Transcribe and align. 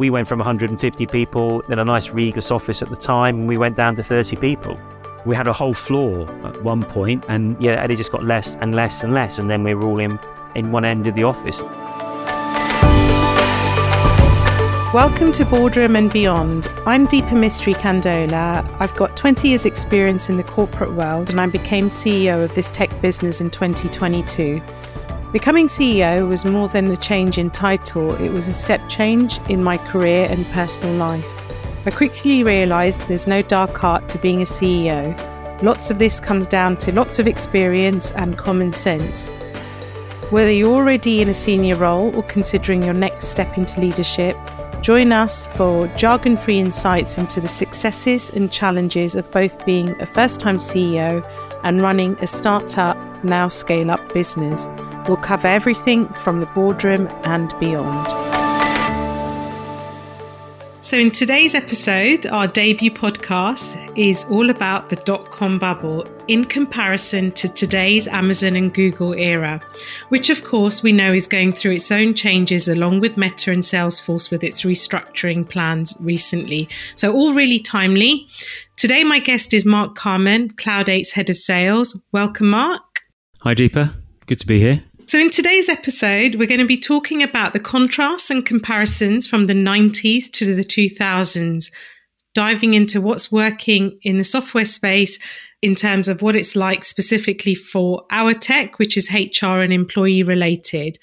We 0.00 0.08
went 0.08 0.26
from 0.26 0.38
150 0.38 1.06
people 1.08 1.60
in 1.68 1.78
a 1.78 1.84
nice 1.84 2.08
Regus 2.08 2.50
office 2.50 2.80
at 2.80 2.88
the 2.88 2.96
time, 2.96 3.40
and 3.40 3.46
we 3.46 3.58
went 3.58 3.76
down 3.76 3.96
to 3.96 4.02
30 4.02 4.36
people. 4.36 4.80
We 5.26 5.36
had 5.36 5.46
a 5.46 5.52
whole 5.52 5.74
floor 5.74 6.26
at 6.46 6.62
one 6.62 6.82
point, 6.84 7.22
and 7.28 7.54
yeah, 7.62 7.84
it 7.84 7.94
just 7.96 8.10
got 8.10 8.24
less 8.24 8.54
and 8.62 8.74
less 8.74 9.02
and 9.02 9.12
less, 9.12 9.38
and 9.38 9.50
then 9.50 9.62
we 9.62 9.74
were 9.74 9.84
all 9.84 9.98
in, 9.98 10.18
in 10.54 10.72
one 10.72 10.86
end 10.86 11.06
of 11.06 11.14
the 11.16 11.24
office. 11.24 11.62
Welcome 14.94 15.32
to 15.32 15.44
Boardroom 15.44 15.94
and 15.96 16.10
Beyond. 16.10 16.68
I'm 16.86 17.06
Dipa 17.06 17.32
Mistry 17.32 17.74
Kandola. 17.74 18.66
I've 18.80 18.96
got 18.96 19.18
20 19.18 19.48
years' 19.48 19.66
experience 19.66 20.30
in 20.30 20.38
the 20.38 20.42
corporate 20.42 20.94
world 20.94 21.28
and 21.28 21.38
I 21.40 21.46
became 21.46 21.88
CEO 21.88 22.42
of 22.42 22.54
this 22.54 22.70
tech 22.70 23.00
business 23.02 23.40
in 23.40 23.50
2022. 23.50 24.62
Becoming 25.32 25.68
CEO 25.68 26.28
was 26.28 26.44
more 26.44 26.66
than 26.66 26.90
a 26.90 26.96
change 26.96 27.38
in 27.38 27.50
title, 27.50 28.16
it 28.16 28.32
was 28.32 28.48
a 28.48 28.52
step 28.52 28.80
change 28.88 29.38
in 29.48 29.62
my 29.62 29.76
career 29.76 30.26
and 30.28 30.44
personal 30.48 30.92
life. 30.96 31.26
I 31.86 31.92
quickly 31.92 32.42
realised 32.42 33.00
there's 33.02 33.28
no 33.28 33.40
dark 33.40 33.84
art 33.84 34.08
to 34.08 34.18
being 34.18 34.40
a 34.40 34.44
CEO. 34.44 35.14
Lots 35.62 35.92
of 35.92 36.00
this 36.00 36.18
comes 36.18 36.48
down 36.48 36.76
to 36.78 36.90
lots 36.90 37.20
of 37.20 37.28
experience 37.28 38.10
and 38.12 38.36
common 38.36 38.72
sense. 38.72 39.28
Whether 40.30 40.50
you're 40.50 40.74
already 40.74 41.22
in 41.22 41.28
a 41.28 41.34
senior 41.34 41.76
role 41.76 42.14
or 42.16 42.24
considering 42.24 42.82
your 42.82 42.94
next 42.94 43.28
step 43.28 43.56
into 43.56 43.80
leadership, 43.80 44.36
Join 44.82 45.12
us 45.12 45.46
for 45.46 45.88
jargon 45.88 46.38
free 46.38 46.58
insights 46.58 47.18
into 47.18 47.38
the 47.38 47.48
successes 47.48 48.30
and 48.30 48.50
challenges 48.50 49.14
of 49.14 49.30
both 49.30 49.66
being 49.66 49.90
a 50.00 50.06
first 50.06 50.40
time 50.40 50.56
CEO 50.56 51.22
and 51.64 51.82
running 51.82 52.16
a 52.20 52.26
startup, 52.26 52.96
now 53.22 53.46
scale 53.48 53.90
up 53.90 54.14
business. 54.14 54.66
We'll 55.08 55.16
cover 55.16 55.48
everything 55.48 56.06
from 56.14 56.40
the 56.40 56.46
boardroom 56.46 57.08
and 57.24 57.52
beyond. 57.58 58.30
So, 60.82 60.96
in 60.96 61.10
today's 61.10 61.54
episode, 61.54 62.26
our 62.26 62.46
debut 62.46 62.90
podcast 62.90 63.76
is 63.98 64.24
all 64.30 64.48
about 64.48 64.88
the 64.88 64.96
dot 64.96 65.30
com 65.30 65.58
bubble 65.58 66.06
in 66.26 66.44
comparison 66.46 67.32
to 67.32 67.48
today's 67.48 68.08
Amazon 68.08 68.56
and 68.56 68.72
Google 68.72 69.12
era, 69.12 69.60
which, 70.08 70.30
of 70.30 70.42
course, 70.42 70.82
we 70.82 70.90
know 70.90 71.12
is 71.12 71.26
going 71.26 71.52
through 71.52 71.72
its 71.72 71.92
own 71.92 72.14
changes 72.14 72.66
along 72.66 73.00
with 73.00 73.18
Meta 73.18 73.52
and 73.52 73.62
Salesforce 73.62 74.30
with 74.30 74.42
its 74.42 74.62
restructuring 74.62 75.46
plans 75.46 75.94
recently. 76.00 76.66
So, 76.94 77.12
all 77.12 77.34
really 77.34 77.60
timely. 77.60 78.26
Today, 78.76 79.04
my 79.04 79.18
guest 79.18 79.52
is 79.52 79.66
Mark 79.66 79.94
Carman, 79.94 80.48
Cloud 80.52 80.86
8's 80.86 81.12
head 81.12 81.28
of 81.28 81.36
sales. 81.36 82.02
Welcome, 82.10 82.48
Mark. 82.50 83.02
Hi, 83.40 83.54
Dipa. 83.54 83.94
Good 84.26 84.40
to 84.40 84.46
be 84.46 84.60
here. 84.60 84.82
So, 85.10 85.18
in 85.18 85.30
today's 85.30 85.68
episode, 85.68 86.36
we're 86.36 86.46
going 86.46 86.60
to 86.60 86.66
be 86.66 86.76
talking 86.76 87.20
about 87.20 87.52
the 87.52 87.58
contrasts 87.58 88.30
and 88.30 88.46
comparisons 88.46 89.26
from 89.26 89.48
the 89.48 89.54
90s 89.54 90.30
to 90.34 90.54
the 90.54 90.62
2000s, 90.62 91.72
diving 92.32 92.74
into 92.74 93.00
what's 93.00 93.32
working 93.32 93.98
in 94.02 94.18
the 94.18 94.22
software 94.22 94.64
space 94.64 95.18
in 95.62 95.74
terms 95.74 96.06
of 96.06 96.22
what 96.22 96.36
it's 96.36 96.54
like 96.54 96.84
specifically 96.84 97.56
for 97.56 98.04
our 98.12 98.34
tech, 98.34 98.78
which 98.78 98.96
is 98.96 99.10
HR 99.12 99.58
and 99.58 99.72
employee 99.72 100.22
related. 100.22 100.96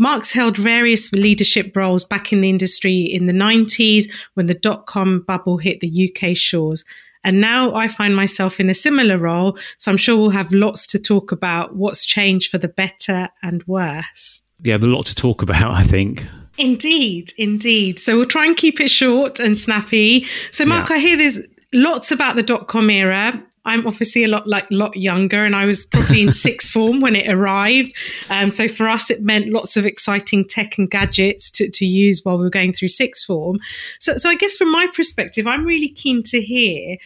Mark's 0.00 0.32
held 0.32 0.56
various 0.56 1.12
leadership 1.12 1.76
roles 1.76 2.04
back 2.04 2.32
in 2.32 2.40
the 2.40 2.50
industry 2.50 3.02
in 3.02 3.26
the 3.26 3.32
90s 3.32 4.10
when 4.34 4.46
the 4.46 4.54
dot 4.54 4.86
com 4.86 5.20
bubble 5.20 5.58
hit 5.58 5.78
the 5.78 6.12
UK 6.12 6.36
shores. 6.36 6.84
And 7.24 7.40
now 7.40 7.74
I 7.74 7.88
find 7.88 8.14
myself 8.14 8.60
in 8.60 8.70
a 8.70 8.74
similar 8.74 9.18
role. 9.18 9.58
So 9.78 9.90
I'm 9.90 9.96
sure 9.96 10.16
we'll 10.16 10.30
have 10.30 10.52
lots 10.52 10.86
to 10.88 10.98
talk 10.98 11.32
about 11.32 11.74
what's 11.74 12.04
changed 12.04 12.50
for 12.50 12.58
the 12.58 12.68
better 12.68 13.30
and 13.42 13.64
worse. 13.66 14.42
Yeah, 14.62 14.76
a 14.76 14.78
lot 14.78 15.06
to 15.06 15.14
talk 15.14 15.42
about, 15.42 15.72
I 15.72 15.82
think. 15.82 16.24
Indeed, 16.58 17.32
indeed. 17.36 17.98
So 17.98 18.16
we'll 18.16 18.26
try 18.26 18.46
and 18.46 18.56
keep 18.56 18.78
it 18.78 18.90
short 18.90 19.40
and 19.40 19.58
snappy. 19.58 20.26
So, 20.52 20.64
Mark, 20.64 20.90
yeah. 20.90 20.96
I 20.96 20.98
hear 21.00 21.16
there's 21.16 21.40
lots 21.72 22.12
about 22.12 22.36
the 22.36 22.42
dot 22.42 22.68
com 22.68 22.90
era. 22.90 23.42
I'm 23.64 23.86
obviously 23.86 24.24
a 24.24 24.28
lot 24.28 24.46
like 24.46 24.66
lot 24.70 24.96
younger, 24.96 25.44
and 25.44 25.56
I 25.56 25.64
was 25.64 25.86
probably 25.86 26.22
in 26.22 26.32
sixth 26.46 26.72
form 26.72 27.00
when 27.00 27.16
it 27.16 27.32
arrived. 27.32 27.94
Um, 28.28 28.50
so 28.50 28.68
for 28.68 28.88
us, 28.88 29.10
it 29.10 29.22
meant 29.22 29.52
lots 29.52 29.76
of 29.76 29.86
exciting 29.86 30.44
tech 30.46 30.78
and 30.78 30.90
gadgets 30.90 31.50
to, 31.52 31.70
to 31.70 31.86
use 31.86 32.20
while 32.24 32.38
we 32.38 32.44
were 32.44 32.50
going 32.50 32.72
through 32.72 32.88
sixth 32.88 33.26
form. 33.26 33.58
So, 34.00 34.16
so 34.16 34.30
I 34.30 34.34
guess 34.34 34.56
from 34.56 34.70
my 34.70 34.88
perspective, 34.94 35.46
I'm 35.46 35.64
really 35.64 35.88
keen 35.88 36.22
to 36.24 36.40
hear 36.40 36.96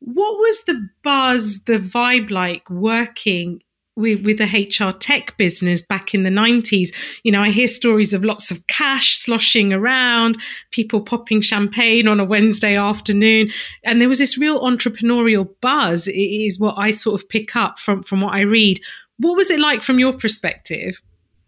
what 0.00 0.38
was 0.38 0.64
the 0.64 0.88
buzz, 1.02 1.62
the 1.64 1.78
vibe 1.78 2.30
like 2.30 2.68
working 2.70 3.62
with, 3.96 4.24
with 4.24 4.38
the 4.38 4.44
HR 4.44 4.92
tech 4.92 5.36
business 5.36 5.82
back 5.82 6.14
in 6.14 6.22
the 6.22 6.30
90s. 6.30 6.88
You 7.24 7.32
know, 7.32 7.42
I 7.42 7.50
hear 7.50 7.66
stories 7.66 8.12
of 8.12 8.24
lots 8.24 8.50
of 8.50 8.66
cash 8.66 9.16
sloshing 9.16 9.72
around, 9.72 10.38
people 10.70 11.00
popping 11.00 11.40
champagne 11.40 12.06
on 12.06 12.20
a 12.20 12.24
Wednesday 12.24 12.76
afternoon. 12.76 13.50
And 13.84 14.00
there 14.00 14.08
was 14.08 14.18
this 14.18 14.38
real 14.38 14.60
entrepreneurial 14.60 15.48
buzz, 15.60 16.08
is 16.08 16.60
what 16.60 16.74
I 16.76 16.90
sort 16.90 17.20
of 17.20 17.28
pick 17.28 17.56
up 17.56 17.78
from, 17.78 18.02
from 18.02 18.20
what 18.20 18.34
I 18.34 18.42
read. 18.42 18.80
What 19.18 19.36
was 19.36 19.50
it 19.50 19.58
like 19.58 19.82
from 19.82 19.98
your 19.98 20.12
perspective? 20.12 21.02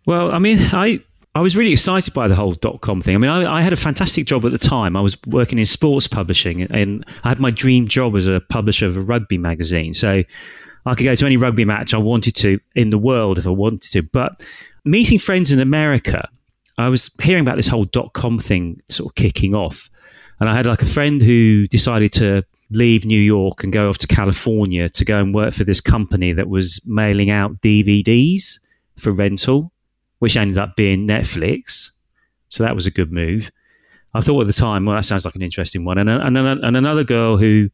Well, 0.06 0.32
I 0.32 0.38
mean, 0.38 0.58
I 0.72 1.02
I 1.34 1.40
was 1.40 1.56
really 1.56 1.72
excited 1.72 2.14
by 2.14 2.26
the 2.26 2.34
whole 2.34 2.52
dot 2.52 2.80
com 2.80 3.02
thing. 3.02 3.14
I 3.14 3.18
mean, 3.18 3.30
I, 3.30 3.58
I, 3.58 3.62
had 3.62 3.72
a 3.72 3.76
fantastic 3.76 4.26
job 4.26 4.44
at 4.46 4.50
the 4.50 4.58
time. 4.58 4.96
I 4.96 5.00
was 5.00 5.16
working 5.26 5.58
in 5.58 5.66
sports 5.66 6.08
publishing, 6.08 6.62
and 6.62 7.04
I 7.22 7.28
had 7.28 7.38
my 7.38 7.50
dream 7.50 7.86
job 7.86 8.16
as 8.16 8.26
a 8.26 8.40
publisher 8.40 8.86
of 8.86 8.96
a 8.96 9.00
rugby 9.02 9.38
magazine. 9.38 9.92
So 9.94 10.24
I 10.88 10.94
could 10.94 11.04
go 11.04 11.14
to 11.14 11.26
any 11.26 11.36
rugby 11.36 11.64
match 11.64 11.94
I 11.94 11.98
wanted 11.98 12.34
to 12.36 12.58
in 12.74 12.90
the 12.90 12.98
world 12.98 13.38
if 13.38 13.46
I 13.46 13.50
wanted 13.50 13.82
to. 13.92 14.02
But 14.02 14.44
meeting 14.84 15.18
friends 15.18 15.52
in 15.52 15.60
America, 15.60 16.28
I 16.78 16.88
was 16.88 17.10
hearing 17.20 17.42
about 17.42 17.56
this 17.56 17.66
whole 17.66 17.84
dot 17.84 18.12
com 18.12 18.38
thing 18.38 18.80
sort 18.88 19.10
of 19.10 19.14
kicking 19.14 19.54
off. 19.54 19.90
And 20.40 20.48
I 20.48 20.54
had 20.54 20.66
like 20.66 20.82
a 20.82 20.86
friend 20.86 21.20
who 21.20 21.66
decided 21.66 22.12
to 22.12 22.44
leave 22.70 23.04
New 23.04 23.20
York 23.20 23.64
and 23.64 23.72
go 23.72 23.88
off 23.88 23.98
to 23.98 24.06
California 24.06 24.88
to 24.88 25.04
go 25.04 25.18
and 25.18 25.34
work 25.34 25.52
for 25.52 25.64
this 25.64 25.80
company 25.80 26.32
that 26.32 26.48
was 26.48 26.80
mailing 26.86 27.30
out 27.30 27.60
DVDs 27.60 28.60
for 28.96 29.10
rental, 29.10 29.72
which 30.20 30.36
ended 30.36 30.58
up 30.58 30.76
being 30.76 31.08
Netflix. 31.08 31.90
So 32.50 32.62
that 32.62 32.76
was 32.76 32.86
a 32.86 32.90
good 32.90 33.12
move. 33.12 33.50
I 34.14 34.20
thought 34.20 34.40
at 34.40 34.46
the 34.46 34.52
time, 34.52 34.84
well, 34.84 34.96
that 34.96 35.04
sounds 35.04 35.24
like 35.24 35.34
an 35.34 35.42
interesting 35.42 35.84
one. 35.84 35.98
And, 35.98 36.08
and, 36.08 36.36
and 36.36 36.76
another 36.76 37.04
girl 37.04 37.36
who 37.36 37.70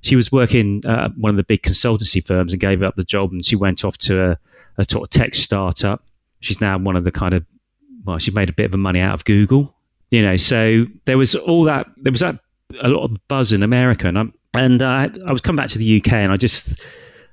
she 0.00 0.16
was 0.16 0.32
working 0.32 0.82
at 0.86 1.16
one 1.16 1.30
of 1.30 1.36
the 1.36 1.44
big 1.44 1.62
consultancy 1.62 2.24
firms 2.24 2.52
and 2.52 2.60
gave 2.60 2.82
up 2.82 2.96
the 2.96 3.04
job 3.04 3.32
and 3.32 3.44
she 3.44 3.56
went 3.56 3.84
off 3.84 3.96
to 3.98 4.30
a, 4.30 4.38
a 4.78 4.84
sort 4.84 5.04
of 5.04 5.10
tech 5.10 5.34
startup. 5.34 6.02
She's 6.40 6.60
now 6.60 6.78
one 6.78 6.96
of 6.96 7.04
the 7.04 7.12
kind 7.12 7.34
of, 7.34 7.44
well, 8.04 8.18
she 8.18 8.30
made 8.30 8.48
a 8.48 8.52
bit 8.52 8.72
of 8.72 8.78
money 8.78 9.00
out 9.00 9.14
of 9.14 9.24
Google, 9.24 9.74
you 10.10 10.22
know. 10.22 10.36
So 10.36 10.86
there 11.04 11.18
was 11.18 11.34
all 11.34 11.64
that, 11.64 11.86
there 11.96 12.12
was 12.12 12.20
that, 12.20 12.38
a 12.80 12.88
lot 12.88 13.04
of 13.04 13.16
buzz 13.28 13.52
in 13.52 13.62
America. 13.62 14.08
And, 14.08 14.18
i 14.18 14.24
and 14.54 14.82
uh, 14.82 15.08
I 15.26 15.32
was 15.32 15.40
coming 15.40 15.56
back 15.56 15.70
to 15.70 15.78
the 15.78 15.98
UK 15.98 16.12
and 16.14 16.32
I 16.32 16.36
just, 16.36 16.82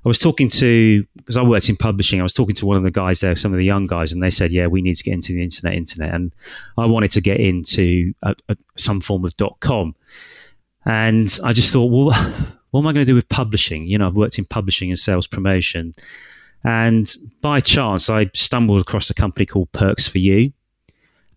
I 0.03 0.07
was 0.07 0.17
talking 0.17 0.49
to 0.49 1.03
because 1.15 1.37
I 1.37 1.43
worked 1.43 1.69
in 1.69 1.77
publishing. 1.77 2.19
I 2.19 2.23
was 2.23 2.33
talking 2.33 2.55
to 2.55 2.65
one 2.65 2.77
of 2.77 2.83
the 2.83 2.91
guys 2.91 3.19
there, 3.19 3.35
some 3.35 3.53
of 3.53 3.57
the 3.57 3.65
young 3.65 3.85
guys, 3.87 4.11
and 4.11 4.21
they 4.21 4.31
said, 4.31 4.51
"Yeah, 4.51 4.67
we 4.67 4.81
need 4.81 4.95
to 4.95 5.03
get 5.03 5.13
into 5.13 5.33
the 5.33 5.43
internet, 5.43 5.75
internet." 5.75 6.13
And 6.13 6.33
I 6.77 6.85
wanted 6.85 7.11
to 7.11 7.21
get 7.21 7.39
into 7.39 8.13
a, 8.23 8.35
a, 8.49 8.57
some 8.77 9.01
form 9.01 9.25
of 9.25 9.35
dot 9.35 9.57
com, 9.59 9.95
and 10.85 11.39
I 11.43 11.53
just 11.53 11.71
thought, 11.71 11.91
well, 11.91 12.11
what 12.71 12.81
am 12.81 12.87
I 12.87 12.93
going 12.93 13.05
to 13.05 13.11
do 13.11 13.15
with 13.15 13.29
publishing? 13.29 13.85
You 13.85 13.97
know, 13.97 14.07
I've 14.07 14.15
worked 14.15 14.39
in 14.39 14.45
publishing 14.45 14.89
and 14.89 14.99
sales 14.99 15.27
promotion. 15.27 15.93
And 16.63 17.13
by 17.41 17.59
chance, 17.59 18.09
I 18.09 18.29
stumbled 18.33 18.81
across 18.81 19.09
a 19.09 19.13
company 19.13 19.45
called 19.45 19.71
Perks 19.71 20.07
for 20.07 20.19
You. 20.19 20.53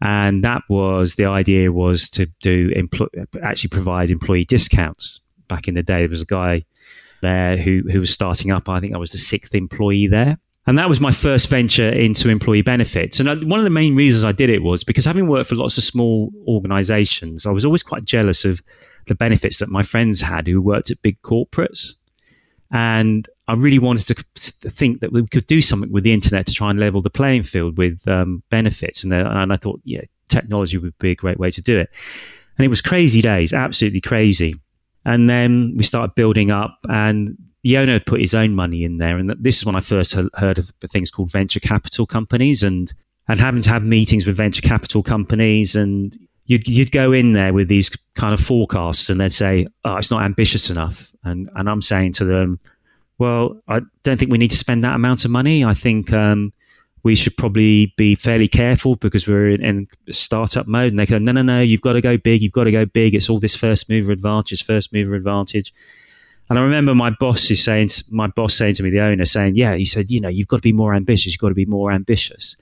And 0.03 0.45
that 0.45 0.63
was 0.69 1.15
the 1.15 1.25
idea 1.25 1.73
was 1.73 2.11
to 2.11 2.27
do 2.43 2.71
empl- 2.71 3.09
actually 3.43 3.69
provide 3.69 4.11
employee 4.11 4.45
discounts. 4.45 5.21
Back 5.49 5.67
in 5.67 5.75
the 5.75 5.83
day, 5.83 6.01
there 6.01 6.09
was 6.09 6.23
a 6.23 6.27
guy 6.27 6.65
there 7.25 7.57
who, 7.57 7.83
who 7.91 7.99
was 7.99 8.11
starting 8.11 8.53
up. 8.53 8.69
I 8.69 8.79
think 8.79 8.95
I 8.95 8.99
was 8.99 9.11
the 9.11 9.19
sixth 9.19 9.55
employee 9.55 10.07
there. 10.07 10.39
And 10.67 10.79
that 10.79 10.89
was 10.89 10.99
my 11.01 11.11
first 11.11 11.49
venture 11.49 11.91
into 11.91 12.31
employee 12.31 12.63
benefits. 12.63 13.21
And 13.21 13.51
one 13.51 13.61
of 13.61 13.65
the 13.65 13.71
main 13.71 13.95
reasons 13.95 14.25
I 14.25 14.33
did 14.33 14.49
it 14.49 14.63
was 14.63 14.83
because 14.83 15.05
having 15.05 15.29
worked 15.29 15.51
for 15.51 15.57
lots 15.57 15.77
of 15.77 15.85
small 15.85 16.33
organizations, 16.49 17.45
I 17.45 17.51
was 17.51 17.65
always 17.67 17.83
quite 17.83 18.05
jealous 18.07 18.45
of 18.47 18.63
the 19.07 19.15
benefits 19.15 19.59
that 19.59 19.69
my 19.69 19.83
friends 19.83 20.23
had 20.23 20.47
who 20.47 20.63
worked 20.63 20.91
at 20.91 21.03
big 21.03 21.21
corporates. 21.21 21.95
And 22.71 23.29
I 23.47 23.55
really 23.55 23.79
wanted 23.79 24.07
to 24.07 24.71
think 24.71 25.01
that 25.01 25.13
we 25.13 25.27
could 25.27 25.47
do 25.47 25.61
something 25.61 25.93
with 25.93 26.03
the 26.03 26.15
internet 26.15 26.47
to 26.47 26.55
try 26.55 26.71
and 26.71 26.81
level 26.81 27.03
the 27.03 27.11
playing 27.11 27.43
field 27.43 27.77
with 27.77 28.07
um, 28.09 28.43
benefits. 28.49 29.05
And, 29.05 29.13
uh, 29.13 29.31
and 29.35 29.53
I 29.53 29.57
thought, 29.57 29.83
yeah, 29.85 30.01
technology 30.29 30.79
would 30.79 30.97
be 30.99 31.11
a 31.11 31.15
great 31.15 31.39
way 31.39 31.51
to 31.51 31.61
do 31.61 31.79
it. 31.79 31.91
And 32.57 32.65
it 32.65 32.69
was 32.69 32.81
crazy 32.81 33.21
days, 33.21 33.53
absolutely 33.53 34.01
crazy. 34.01 34.55
And 35.05 35.29
then 35.29 35.75
we 35.77 35.85
started 35.85 36.15
building 36.15 36.51
up, 36.51 36.79
and 36.89 37.37
the 37.63 37.79
owner 37.79 37.93
had 37.95 38.07
put 38.07 38.21
his 38.21 38.35
own 38.35 38.55
money 38.55 38.85
in 38.85 38.99
there. 38.99 39.17
And 39.19 39.31
this 39.41 39.59
is 39.59 39.67
when 39.67 39.77
I 39.77 39.81
first 39.81 40.15
heard 40.35 40.59
of 40.59 40.71
things 40.91 41.11
called 41.11 41.31
venture 41.31 41.61
capital 41.61 42.07
companies 42.07 42.63
and, 42.63 42.93
and 43.29 43.41
having 43.41 43.63
to 43.63 43.71
have 43.71 43.83
meetings 43.83 44.27
with 44.27 44.37
venture 44.37 44.63
capital 44.63 45.03
companies 45.03 45.75
and 45.77 46.17
you'd 46.47 46.69
you'd 46.69 46.93
go 46.93 47.13
in 47.13 47.33
there 47.33 47.53
with 47.53 47.69
these 47.69 47.91
kind 48.15 48.35
of 48.35 48.41
forecasts, 48.41 49.09
and 49.09 49.21
they'd 49.21 49.33
say, 49.33 49.67
"Oh, 49.85 49.97
it's 49.97 50.11
not 50.11 50.23
ambitious 50.23 50.71
enough," 50.71 51.13
and 51.25 51.49
and 51.55 51.69
I'm 51.69 51.83
saying 51.83 52.13
to 52.15 52.25
them, 52.25 52.61
"Well, 53.19 53.61
I 53.69 53.81
don't 54.03 54.19
think 54.19 54.31
we 54.31 54.39
need 54.39 54.51
to 54.51 54.57
spend 54.57 54.85
that 54.85 54.95
amount 54.95 55.25
of 55.25 55.31
money. 55.31 55.65
I 55.65 55.75
think." 55.75 56.13
Um, 56.13 56.53
we 57.05 57.15
should 57.15 57.37
probably 57.37 57.93
be 57.97 58.15
fairly 58.15 58.49
careful 58.49 58.97
because 58.97 59.29
we're 59.29 59.51
in, 59.51 59.63
in 59.63 59.89
startup 60.11 60.67
mode. 60.67 60.91
And 60.91 60.99
they 60.99 61.05
go, 61.05 61.19
no, 61.19 61.33
no, 61.33 61.43
no, 61.43 61.61
you've 61.61 61.83
got 61.83 61.93
to 61.93 62.01
go 62.01 62.17
big. 62.17 62.43
You've 62.43 62.53
got 62.53 62.65
to 62.65 62.73
go 62.73 62.87
big. 62.87 63.15
It's 63.15 63.29
all 63.29 63.39
this 63.39 63.55
first 63.55 63.91
mover 63.91 64.11
advantage, 64.11 64.65
first 64.65 64.93
mover 64.93 65.15
advantage. 65.15 65.73
And 66.49 66.59
I 66.59 66.63
remember 66.63 66.95
my 66.95 67.11
boss 67.11 67.51
is 67.51 67.63
saying, 67.63 67.91
my 68.11 68.27
boss 68.29 68.55
saying 68.55 68.75
to 68.75 68.83
me, 68.83 68.91
the 68.91 69.01
owner 69.01 69.27
saying, 69.27 69.55
yeah, 69.55 69.77
he 69.77 69.85
said, 69.85 70.11
you 70.11 70.19
know, 70.19 70.31
you've 70.31 70.49
got 70.49 70.57
to 70.57 70.63
be 70.63 70.73
more 70.73 70.95
ambitious. 70.95 71.33
You've 71.33 71.41
got 71.41 71.51
to 71.51 71.55
be 71.55 71.67
more 71.67 71.93
ambitious. 71.93 72.57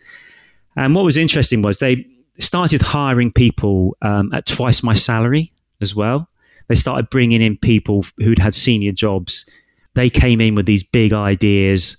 And 0.74 0.94
what 0.94 1.04
was 1.04 1.16
interesting 1.16 1.62
was 1.62 1.78
they 1.78 2.04
started 2.38 2.82
hiring 2.82 3.30
people 3.30 3.96
um, 4.02 4.32
at 4.32 4.46
twice 4.46 4.82
my 4.82 4.94
salary 4.94 5.52
as 5.80 5.94
well. 5.94 6.28
They 6.68 6.74
started 6.74 7.10
bringing 7.10 7.42
in 7.42 7.56
people 7.58 8.04
who'd 8.18 8.38
had 8.38 8.54
senior 8.56 8.92
jobs. 8.92 9.48
They 9.94 10.10
came 10.10 10.40
in 10.40 10.56
with 10.56 10.66
these 10.66 10.82
big 10.82 11.12
ideas 11.12 11.96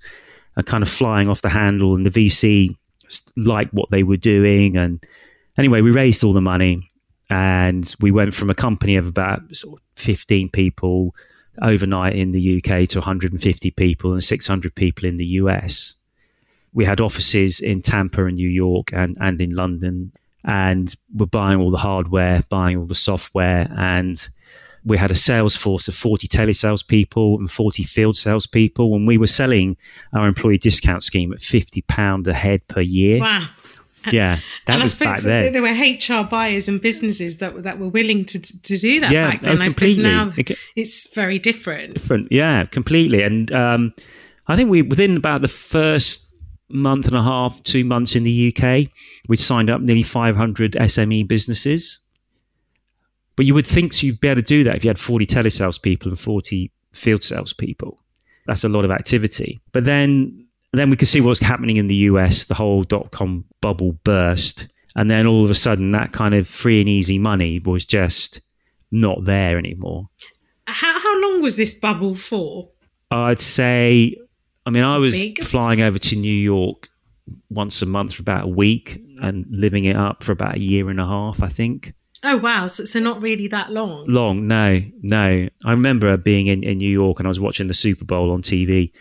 and 0.55 0.65
kind 0.65 0.83
of 0.83 0.89
flying 0.89 1.29
off 1.29 1.41
the 1.41 1.49
handle, 1.49 1.95
and 1.95 2.05
the 2.05 2.09
VC 2.09 2.75
liked 3.35 3.73
what 3.73 3.89
they 3.91 4.03
were 4.03 4.17
doing. 4.17 4.77
And 4.77 5.03
anyway, 5.57 5.81
we 5.81 5.91
raised 5.91 6.23
all 6.23 6.33
the 6.33 6.41
money 6.41 6.91
and 7.29 7.95
we 7.99 8.11
went 8.11 8.33
from 8.33 8.49
a 8.49 8.55
company 8.55 8.95
of 8.95 9.07
about 9.07 9.55
sort 9.55 9.79
of 9.79 9.81
15 9.95 10.49
people 10.49 11.15
overnight 11.61 12.15
in 12.15 12.31
the 12.31 12.57
UK 12.57 12.87
to 12.89 12.99
150 12.99 13.71
people 13.71 14.13
and 14.13 14.23
600 14.23 14.75
people 14.75 15.07
in 15.07 15.17
the 15.17 15.25
US. 15.25 15.95
We 16.73 16.85
had 16.85 17.01
offices 17.01 17.59
in 17.59 17.81
Tampa 17.81 18.25
and 18.25 18.35
New 18.35 18.49
York 18.49 18.91
and, 18.93 19.17
and 19.19 19.39
in 19.39 19.51
London, 19.51 20.11
and 20.43 20.93
we're 21.15 21.27
buying 21.27 21.59
all 21.59 21.71
the 21.71 21.77
hardware, 21.77 22.43
buying 22.49 22.77
all 22.77 22.85
the 22.85 22.95
software, 22.95 23.71
and 23.77 24.27
we 24.85 24.97
had 24.97 25.11
a 25.11 25.15
sales 25.15 25.55
force 25.55 25.87
of 25.87 25.95
40 25.95 26.27
telesales 26.27 26.85
people 26.85 27.37
and 27.37 27.49
40 27.49 27.83
field 27.83 28.17
sales 28.17 28.45
people, 28.47 28.95
and 28.95 29.07
we 29.07 29.17
were 29.17 29.27
selling 29.27 29.77
our 30.13 30.27
employee 30.27 30.57
discount 30.57 31.03
scheme 31.03 31.31
at 31.33 31.39
50 31.41 31.81
pound 31.83 32.27
a 32.27 32.33
head 32.33 32.67
per 32.67 32.81
year. 32.81 33.19
Wow. 33.19 33.47
Yeah, 34.11 34.39
that 34.65 34.73
and 34.73 34.83
was 34.83 35.01
I 35.01 35.05
back 35.05 35.15
suppose 35.19 35.23
then. 35.23 35.53
there 35.53 35.61
were 35.61 35.69
HR 35.69 36.25
buyers 36.27 36.67
and 36.67 36.81
businesses 36.81 37.37
that 37.37 37.63
that 37.63 37.79
were 37.79 37.87
willing 37.87 38.25
to 38.25 38.41
to 38.41 38.77
do 38.77 38.99
that 38.99 39.11
Yeah, 39.13 39.29
back 39.31 39.41
then. 39.41 39.61
oh, 39.61 39.63
I 39.63 39.69
suppose 39.69 39.97
now 39.97 40.31
it's 40.75 41.13
very 41.15 41.39
different. 41.39 41.93
different. 41.93 42.29
Yeah, 42.29 42.65
completely. 42.65 43.21
And 43.23 43.49
um, 43.53 43.93
I 44.47 44.57
think 44.57 44.69
we 44.69 44.81
within 44.81 45.15
about 45.15 45.41
the 45.41 45.47
first 45.47 46.29
month 46.69 47.07
and 47.07 47.15
a 47.15 47.23
half, 47.23 47.63
two 47.63 47.85
months 47.85 48.13
in 48.17 48.23
the 48.23 48.53
UK, 48.53 48.89
we 49.29 49.37
signed 49.37 49.69
up 49.69 49.79
nearly 49.79 50.03
500 50.03 50.73
SME 50.73 51.25
businesses. 51.25 51.99
But 53.35 53.45
you 53.45 53.53
would 53.53 53.67
think 53.67 54.01
you'd 54.03 54.21
be 54.21 54.27
able 54.27 54.41
to 54.41 54.45
do 54.45 54.63
that 54.63 54.75
if 54.75 54.83
you 54.83 54.89
had 54.89 54.99
40 54.99 55.25
telesales 55.25 55.81
people 55.81 56.09
and 56.09 56.19
40 56.19 56.71
field 56.93 57.23
sales 57.23 57.53
people. 57.53 57.99
That's 58.45 58.63
a 58.63 58.69
lot 58.69 58.85
of 58.85 58.91
activity. 58.91 59.61
But 59.71 59.85
then, 59.85 60.47
then 60.73 60.89
we 60.89 60.95
could 60.95 61.07
see 61.07 61.21
what 61.21 61.29
was 61.29 61.39
happening 61.39 61.77
in 61.77 61.87
the 61.87 61.95
US. 61.95 62.45
The 62.45 62.53
whole 62.55 62.83
dot 62.83 63.11
com 63.11 63.45
bubble 63.61 63.93
burst, 64.03 64.67
and 64.95 65.09
then 65.09 65.25
all 65.25 65.43
of 65.43 65.51
a 65.51 65.55
sudden, 65.55 65.91
that 65.93 66.11
kind 66.11 66.35
of 66.35 66.47
free 66.47 66.79
and 66.79 66.89
easy 66.89 67.17
money 67.17 67.59
was 67.59 67.85
just 67.85 68.41
not 68.91 69.25
there 69.25 69.57
anymore. 69.57 70.09
How 70.67 70.99
how 70.99 71.21
long 71.21 71.41
was 71.41 71.55
this 71.55 71.73
bubble 71.73 72.15
for? 72.15 72.69
I'd 73.11 73.39
say, 73.39 74.17
I 74.65 74.69
mean, 74.69 74.83
I 74.83 74.97
was 74.97 75.13
Big. 75.13 75.43
flying 75.43 75.81
over 75.81 75.99
to 75.99 76.15
New 76.15 76.33
York 76.33 76.89
once 77.49 77.81
a 77.81 77.85
month 77.85 78.13
for 78.13 78.21
about 78.21 78.45
a 78.45 78.47
week 78.47 79.01
and 79.21 79.45
living 79.49 79.85
it 79.85 79.95
up 79.95 80.23
for 80.23 80.31
about 80.31 80.55
a 80.55 80.59
year 80.59 80.89
and 80.89 80.99
a 80.99 81.05
half, 81.05 81.41
I 81.41 81.47
think. 81.47 81.93
Oh 82.25 82.37
wow, 82.37 82.67
so, 82.67 82.85
so 82.85 82.99
not 82.99 83.21
really 83.21 83.47
that 83.49 83.71
long. 83.71 84.05
Long, 84.07 84.47
no, 84.47 84.81
no. 85.01 85.47
I 85.65 85.71
remember 85.71 86.15
being 86.17 86.47
in, 86.47 86.63
in 86.63 86.77
New 86.77 86.89
York 86.89 87.19
and 87.19 87.27
I 87.27 87.29
was 87.29 87.39
watching 87.39 87.67
the 87.67 87.73
Super 87.73 88.05
Bowl 88.05 88.31
on 88.31 88.41
TV 88.41 88.91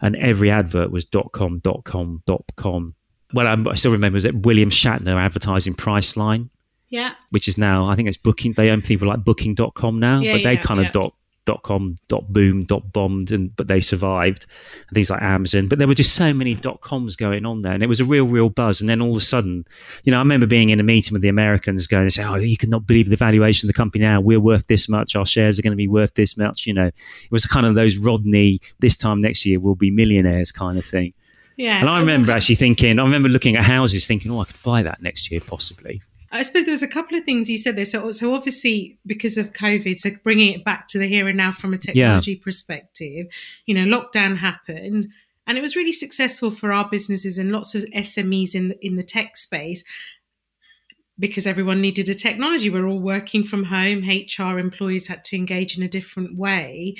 and 0.00 0.16
every 0.16 0.50
advert 0.50 0.90
was 0.90 1.04
dot 1.04 1.30
.com, 1.32 1.58
dot 1.58 1.84
.com, 1.84 2.22
dot 2.26 2.42
.com. 2.56 2.94
Well, 3.32 3.46
I, 3.46 3.70
I 3.70 3.74
still 3.76 3.92
remember 3.92 4.16
it 4.16 4.18
was 4.18 4.26
at 4.26 4.34
William 4.34 4.68
Shatner 4.70 5.14
advertising 5.16 5.74
Priceline, 5.74 6.50
Yeah. 6.88 7.14
which 7.30 7.46
is 7.46 7.56
now, 7.56 7.88
I 7.88 7.94
think 7.94 8.08
it's 8.08 8.16
booking, 8.16 8.52
they 8.54 8.68
own 8.70 8.82
people 8.82 9.06
like 9.08 9.24
booking.com 9.24 10.00
now, 10.00 10.20
Yeah, 10.20 10.32
but 10.34 10.42
they 10.42 10.54
yeah, 10.54 10.60
kind 10.60 10.80
of 10.80 10.86
yeah. 10.86 10.92
dot 10.92 11.14
dot 11.44 11.62
com 11.62 11.96
dot 12.08 12.32
boom 12.32 12.64
dot 12.64 12.92
bombed 12.92 13.32
and 13.32 13.54
but 13.56 13.66
they 13.66 13.80
survived 13.80 14.46
and 14.88 14.94
things 14.94 15.10
like 15.10 15.22
amazon. 15.22 15.68
But 15.68 15.78
there 15.78 15.88
were 15.88 15.94
just 15.94 16.14
so 16.14 16.32
many 16.32 16.54
dot 16.54 16.80
coms 16.80 17.16
going 17.16 17.44
on 17.44 17.62
there 17.62 17.72
and 17.72 17.82
it 17.82 17.88
was 17.88 18.00
a 18.00 18.04
real 18.04 18.24
real 18.26 18.48
buzz. 18.48 18.80
And 18.80 18.88
then 18.88 19.00
all 19.00 19.10
of 19.10 19.16
a 19.16 19.20
sudden 19.20 19.64
you 20.04 20.10
know 20.10 20.18
i 20.18 20.20
remember 20.20 20.46
being 20.46 20.70
in 20.70 20.78
a 20.80 20.84
meeting 20.84 21.12
with 21.12 21.22
the 21.22 21.28
americans 21.28 21.86
going 21.86 22.04
and 22.04 22.12
saying 22.12 22.28
oh 22.28 22.36
you 22.36 22.56
cannot 22.56 22.86
believe 22.86 23.10
the 23.10 23.16
valuation 23.16 23.66
of 23.66 23.74
the 23.74 23.76
company 23.76 24.04
now. 24.04 24.20
We're 24.20 24.40
worth 24.40 24.66
this 24.68 24.88
much. 24.88 25.16
Our 25.16 25.26
shares 25.26 25.58
are 25.58 25.62
going 25.62 25.72
to 25.72 25.76
be 25.76 25.88
worth 25.88 26.14
this 26.14 26.36
much 26.36 26.66
you 26.66 26.74
know. 26.74 26.86
It 26.86 27.30
was 27.30 27.44
kind 27.46 27.66
of 27.66 27.74
those 27.74 27.96
rodney 27.96 28.60
this 28.78 28.96
time 28.96 29.20
next 29.20 29.44
year 29.44 29.58
we'll 29.58 29.74
be 29.74 29.90
millionaires 29.90 30.52
kind 30.52 30.78
of 30.78 30.84
thing. 30.84 31.12
Yeah. 31.56 31.80
and 31.80 31.88
i 31.88 32.00
remember 32.00 32.32
actually 32.32 32.54
thinking 32.54 32.98
i 32.98 33.02
remember 33.02 33.28
looking 33.28 33.56
at 33.56 33.64
houses 33.64 34.06
thinking 34.06 34.30
oh 34.30 34.40
i 34.40 34.44
could 34.44 34.60
buy 34.62 34.82
that 34.82 35.02
next 35.02 35.30
year 35.30 35.38
possibly 35.40 36.00
I 36.32 36.40
suppose 36.42 36.64
there 36.64 36.72
was 36.72 36.82
a 36.82 36.88
couple 36.88 37.16
of 37.16 37.24
things 37.24 37.50
you 37.50 37.58
said 37.58 37.76
there. 37.76 37.84
So, 37.84 38.10
so 38.10 38.34
obviously 38.34 38.98
because 39.06 39.36
of 39.36 39.52
COVID, 39.52 39.98
so 39.98 40.10
bringing 40.24 40.54
it 40.54 40.64
back 40.64 40.88
to 40.88 40.98
the 40.98 41.06
here 41.06 41.28
and 41.28 41.36
now 41.36 41.52
from 41.52 41.74
a 41.74 41.78
technology 41.78 42.36
perspective, 42.36 43.26
you 43.66 43.74
know, 43.74 43.84
lockdown 43.84 44.38
happened, 44.38 45.06
and 45.46 45.58
it 45.58 45.60
was 45.60 45.76
really 45.76 45.92
successful 45.92 46.50
for 46.50 46.72
our 46.72 46.88
businesses 46.88 47.36
and 47.36 47.52
lots 47.52 47.74
of 47.74 47.84
SMEs 47.94 48.54
in 48.54 48.74
in 48.80 48.96
the 48.96 49.02
tech 49.02 49.36
space 49.36 49.84
because 51.18 51.46
everyone 51.46 51.82
needed 51.82 52.08
a 52.08 52.14
technology. 52.14 52.70
We're 52.70 52.88
all 52.88 52.98
working 52.98 53.44
from 53.44 53.64
home. 53.64 54.00
HR 54.00 54.58
employees 54.58 55.08
had 55.08 55.24
to 55.24 55.36
engage 55.36 55.76
in 55.76 55.84
a 55.84 55.88
different 55.88 56.38
way. 56.38 56.96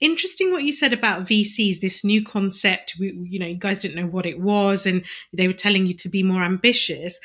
Interesting 0.00 0.52
what 0.52 0.64
you 0.64 0.72
said 0.72 0.92
about 0.92 1.22
VCs, 1.22 1.80
this 1.80 2.04
new 2.04 2.24
concept. 2.24 2.96
We, 2.98 3.12
you 3.24 3.38
know, 3.38 3.46
you 3.46 3.56
guys 3.56 3.80
didn't 3.80 3.96
know 3.96 4.10
what 4.10 4.26
it 4.26 4.40
was, 4.40 4.84
and 4.84 5.04
they 5.32 5.46
were 5.46 5.52
telling 5.52 5.86
you 5.86 5.94
to 5.94 6.08
be 6.08 6.24
more 6.24 6.42
ambitious 6.42 7.20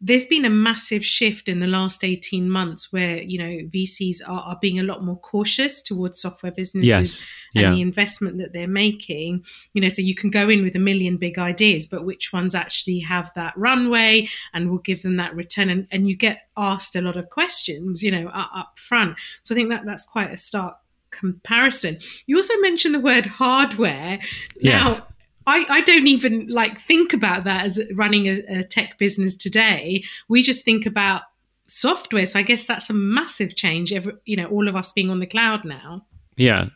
there's 0.00 0.26
been 0.26 0.44
a 0.44 0.50
massive 0.50 1.04
shift 1.04 1.48
in 1.48 1.58
the 1.58 1.66
last 1.66 2.04
18 2.04 2.48
months 2.48 2.92
where 2.92 3.20
you 3.20 3.38
know 3.38 3.68
vcs 3.68 4.16
are, 4.26 4.40
are 4.40 4.58
being 4.60 4.78
a 4.78 4.82
lot 4.82 5.02
more 5.02 5.18
cautious 5.18 5.82
towards 5.82 6.20
software 6.20 6.52
businesses 6.52 6.86
yes. 6.86 7.22
and 7.54 7.62
yeah. 7.62 7.70
the 7.70 7.80
investment 7.80 8.38
that 8.38 8.52
they're 8.52 8.68
making. 8.68 9.44
You 9.72 9.82
know 9.82 9.88
so 9.88 10.02
you 10.02 10.14
can 10.14 10.30
go 10.30 10.48
in 10.48 10.62
with 10.62 10.76
a 10.76 10.80
million 10.80 11.16
big 11.16 11.38
ideas 11.38 11.86
but 11.86 12.04
which 12.04 12.32
ones 12.32 12.54
actually 12.54 13.00
have 13.00 13.32
that 13.34 13.54
runway 13.56 14.28
and 14.54 14.70
will 14.70 14.78
give 14.78 15.02
them 15.02 15.16
that 15.16 15.34
return? 15.34 15.68
And, 15.68 15.88
and 15.90 16.08
you 16.08 16.16
get 16.16 16.42
asked 16.56 16.94
a 16.94 17.00
lot 17.00 17.16
of 17.16 17.30
questions 17.30 18.02
you 18.02 18.10
know 18.10 18.28
up, 18.28 18.50
up 18.54 18.78
front. 18.78 19.16
So 19.42 19.54
i 19.54 19.56
think 19.56 19.70
that 19.70 19.84
that's 19.84 20.04
quite 20.04 20.32
a 20.32 20.36
stark 20.36 20.76
comparison. 21.10 21.98
You 22.26 22.36
also 22.36 22.54
mentioned 22.58 22.94
the 22.94 23.00
word 23.00 23.26
hardware. 23.26 24.18
Now 24.62 24.88
Yes. 24.88 25.02
I, 25.48 25.64
I 25.68 25.80
don't 25.80 26.06
even 26.06 26.46
like 26.48 26.78
think 26.78 27.14
about 27.14 27.44
that 27.44 27.64
as 27.64 27.80
running 27.94 28.26
a, 28.26 28.38
a 28.48 28.62
tech 28.62 28.98
business 28.98 29.34
today. 29.34 30.04
We 30.28 30.42
just 30.42 30.62
think 30.62 30.84
about 30.84 31.22
software. 31.66 32.26
So 32.26 32.38
I 32.38 32.42
guess 32.42 32.66
that's 32.66 32.90
a 32.90 32.94
massive 32.94 33.56
change. 33.56 33.92
Every, 33.92 34.12
you 34.26 34.36
know, 34.36 34.44
all 34.46 34.68
of 34.68 34.76
us 34.76 34.92
being 34.92 35.10
on 35.10 35.20
the 35.20 35.26
cloud 35.26 35.64
now. 35.64 36.04
Yeah. 36.36 36.66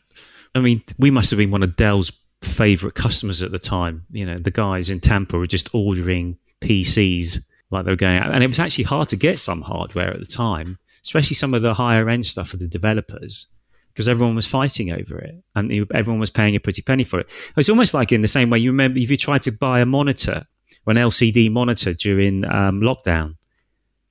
I 0.55 0.59
mean, 0.59 0.83
we 0.97 1.11
must 1.11 1.29
have 1.29 1.37
been 1.37 1.51
one 1.51 1.61
of 1.61 1.75
Dell's 1.75 2.11
favorite 2.41 2.95
customers 2.95 3.43
at 3.43 3.51
the 3.51 3.59
time. 3.59 4.05
You 4.11 4.25
know, 4.25 4.39
the 4.39 4.51
guys 4.51 4.89
in 4.89 4.99
Tampa 4.99 5.37
were 5.37 5.47
just 5.47 5.69
ordering 5.73 6.37
PCs 6.61 7.43
like 7.69 7.85
they 7.85 7.91
were 7.91 7.95
going 7.95 8.17
out. 8.17 8.33
And 8.33 8.43
it 8.43 8.47
was 8.47 8.59
actually 8.59 8.85
hard 8.85 9.09
to 9.09 9.15
get 9.15 9.39
some 9.39 9.61
hardware 9.61 10.11
at 10.11 10.19
the 10.19 10.25
time, 10.25 10.79
especially 11.03 11.35
some 11.35 11.53
of 11.53 11.61
the 11.61 11.75
higher 11.75 12.09
end 12.09 12.25
stuff 12.25 12.49
for 12.49 12.57
the 12.57 12.67
developers, 12.67 13.47
because 13.93 14.07
everyone 14.07 14.35
was 14.35 14.47
fighting 14.47 14.91
over 14.91 15.19
it 15.19 15.35
and 15.55 15.71
everyone 15.93 16.19
was 16.19 16.29
paying 16.29 16.55
a 16.55 16.59
pretty 16.59 16.81
penny 16.81 17.03
for 17.03 17.19
it. 17.19 17.29
It's 17.55 17.69
almost 17.69 17.93
like 17.93 18.11
in 18.11 18.21
the 18.21 18.27
same 18.27 18.49
way 18.49 18.59
you 18.59 18.71
remember 18.71 18.99
if 18.99 19.09
you 19.11 19.17
tried 19.17 19.43
to 19.43 19.51
buy 19.51 19.79
a 19.81 19.85
monitor, 19.85 20.45
or 20.85 20.91
an 20.91 20.97
LCD 20.97 21.51
monitor 21.51 21.93
during 21.93 22.45
um, 22.45 22.81
lockdown, 22.81 23.35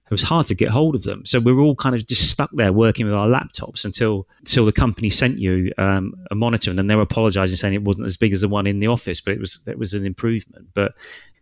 it 0.06 0.10
was 0.10 0.22
hard 0.22 0.46
to 0.46 0.54
get 0.54 0.68
hold 0.68 0.94
of 0.94 1.04
them. 1.04 1.24
So 1.24 1.40
we 1.40 1.52
were 1.52 1.62
all 1.62 1.74
kind 1.74 1.94
of 1.94 2.06
just 2.06 2.30
stuck 2.30 2.50
there 2.52 2.72
working 2.72 3.06
with 3.06 3.14
our 3.14 3.26
laptops 3.26 3.84
until 3.84 4.28
until 4.40 4.66
the 4.66 4.72
company 4.72 5.08
sent 5.08 5.38
you 5.38 5.72
um, 5.78 6.14
a 6.30 6.34
monitor, 6.34 6.70
and 6.70 6.78
then 6.78 6.86
they 6.86 6.96
were 6.96 7.02
apologising, 7.02 7.56
saying 7.56 7.74
it 7.74 7.82
wasn't 7.82 8.06
as 8.06 8.16
big 8.16 8.32
as 8.32 8.42
the 8.42 8.48
one 8.48 8.66
in 8.66 8.78
the 8.78 8.88
office, 8.88 9.20
but 9.20 9.32
it 9.32 9.40
was 9.40 9.60
it 9.66 9.78
was 9.78 9.94
an 9.94 10.04
improvement. 10.04 10.68
But 10.74 10.92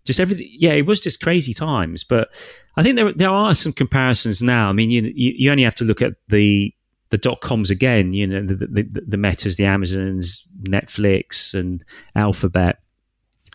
just 0.05 0.21
everything, 0.21 0.49
yeah, 0.51 0.73
it 0.73 0.87
was 0.87 1.01
just 1.01 1.21
crazy 1.21 1.53
times. 1.53 2.05
But 2.05 2.29
I 2.77 2.83
think 2.83 2.97
there 2.97 3.13
there 3.13 3.31
are 3.31 3.55
some 3.55 3.73
comparisons 3.73 4.41
now. 4.41 4.69
I 4.69 4.73
mean, 4.73 4.91
you 4.91 5.03
you, 5.03 5.33
you 5.37 5.51
only 5.51 5.65
have 5.65 5.75
to 5.77 5.85
look 5.85 6.01
at 6.01 6.15
the 6.29 6.73
the 7.11 7.19
dot 7.19 7.41
coms 7.41 7.71
again. 7.71 8.13
You 8.15 8.27
know, 8.27 8.43
the 8.47 8.55
the, 8.55 9.03
the, 9.07 9.17
Metas, 9.17 9.57
the 9.57 9.65
Amazons, 9.67 10.45
Netflix, 10.63 11.55
and 11.55 11.85
Alphabet. 12.17 12.79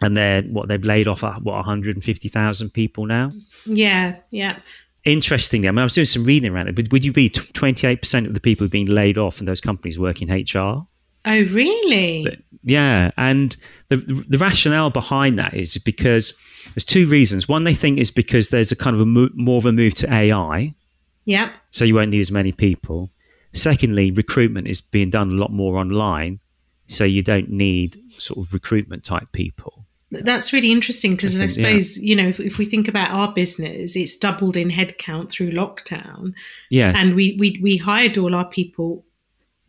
And 0.01 0.15
they're 0.17 0.41
what 0.43 0.67
they've 0.67 0.83
laid 0.83 1.07
off 1.07 1.23
uh, 1.23 1.35
what 1.35 1.55
150,000 1.55 2.69
people 2.73 3.05
now 3.05 3.31
Yeah, 3.65 4.17
yeah. 4.29 4.59
interestingly, 5.05 5.69
I 5.69 5.71
mean, 5.71 5.79
I 5.79 5.83
was 5.85 5.93
doing 5.93 6.05
some 6.05 6.25
reading 6.25 6.51
around 6.51 6.67
it, 6.67 6.75
but 6.75 6.91
would 6.91 7.05
you 7.05 7.13
be 7.13 7.29
twenty 7.29 7.87
eight 7.87 8.01
percent 8.01 8.27
of 8.27 8.33
the 8.33 8.41
people 8.41 8.67
being 8.67 8.87
laid 8.87 9.17
off 9.17 9.39
in 9.39 9.45
those 9.45 9.61
companies 9.61 9.97
work 9.97 10.21
in 10.21 10.29
HR? 10.29 10.85
Oh, 11.27 11.41
really? 11.45 12.27
Yeah, 12.63 13.11
and 13.15 13.55
the 13.87 13.97
the 14.27 14.37
rationale 14.37 14.89
behind 14.89 15.39
that 15.39 15.53
is 15.53 15.77
because 15.77 16.33
there's 16.73 16.83
two 16.85 17.07
reasons. 17.07 17.47
One, 17.47 17.63
they 17.63 17.73
think 17.73 17.97
is 17.97 18.11
because 18.11 18.49
there's 18.49 18.73
a 18.73 18.75
kind 18.75 18.95
of 18.95 19.01
a 19.01 19.05
mo- 19.05 19.29
more 19.33 19.57
of 19.59 19.65
a 19.65 19.71
move 19.71 19.93
to 19.95 20.13
AI, 20.13 20.75
Yeah. 21.23 21.51
so 21.71 21.85
you 21.85 21.95
won't 21.95 22.11
need 22.11 22.19
as 22.19 22.31
many 22.31 22.51
people. 22.51 23.11
Secondly, 23.55 24.11
recruitment 24.11 24.67
is 24.67 24.81
being 24.81 25.09
done 25.09 25.31
a 25.31 25.35
lot 25.35 25.51
more 25.51 25.77
online, 25.77 26.39
so 26.87 27.03
you 27.03 27.23
don't 27.23 27.49
need 27.49 27.97
sort 28.19 28.45
of 28.45 28.53
recruitment 28.53 29.03
type 29.03 29.31
people. 29.31 29.85
That's 30.11 30.53
really 30.53 30.71
interesting 30.71 31.11
because 31.11 31.39
I, 31.39 31.43
I, 31.43 31.47
suppose, 31.47 31.97
yeah. 31.97 32.09
you 32.09 32.15
know, 32.15 32.29
if, 32.29 32.39
if, 32.39 32.57
we 32.57 32.65
think 32.65 32.87
about 32.87 33.11
our 33.11 33.33
business, 33.33 33.95
it's 33.95 34.15
doubled 34.15 34.55
in 34.55 34.69
headcount 34.69 35.29
through 35.31 35.51
lockdown. 35.51 36.33
Yes. 36.69 36.95
And 36.97 37.15
we, 37.15 37.35
we, 37.39 37.59
we 37.61 37.77
hired 37.77 38.17
all 38.17 38.35
our 38.35 38.45
people 38.45 39.03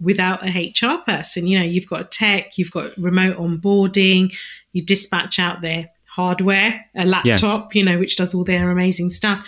without 0.01 0.47
a 0.47 0.51
HR 0.51 0.99
person. 0.99 1.47
You 1.47 1.59
know, 1.59 1.65
you've 1.65 1.89
got 1.89 2.13
tech, 2.13 2.59
you've 2.59 2.71
got 2.71 2.97
remote 2.97 3.39
onboarding, 3.39 4.35
you 4.73 4.85
dispatch 4.85 5.39
out 5.39 5.63
their 5.63 5.91
hardware, 6.07 6.85
a 6.95 7.07
laptop, 7.07 7.75
yes. 7.75 7.75
you 7.75 7.85
know, 7.85 7.99
which 7.99 8.17
does 8.17 8.35
all 8.35 8.45
their 8.45 8.71
amazing 8.71 9.11
stuff. 9.11 9.47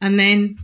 And 0.00 0.18
then, 0.18 0.58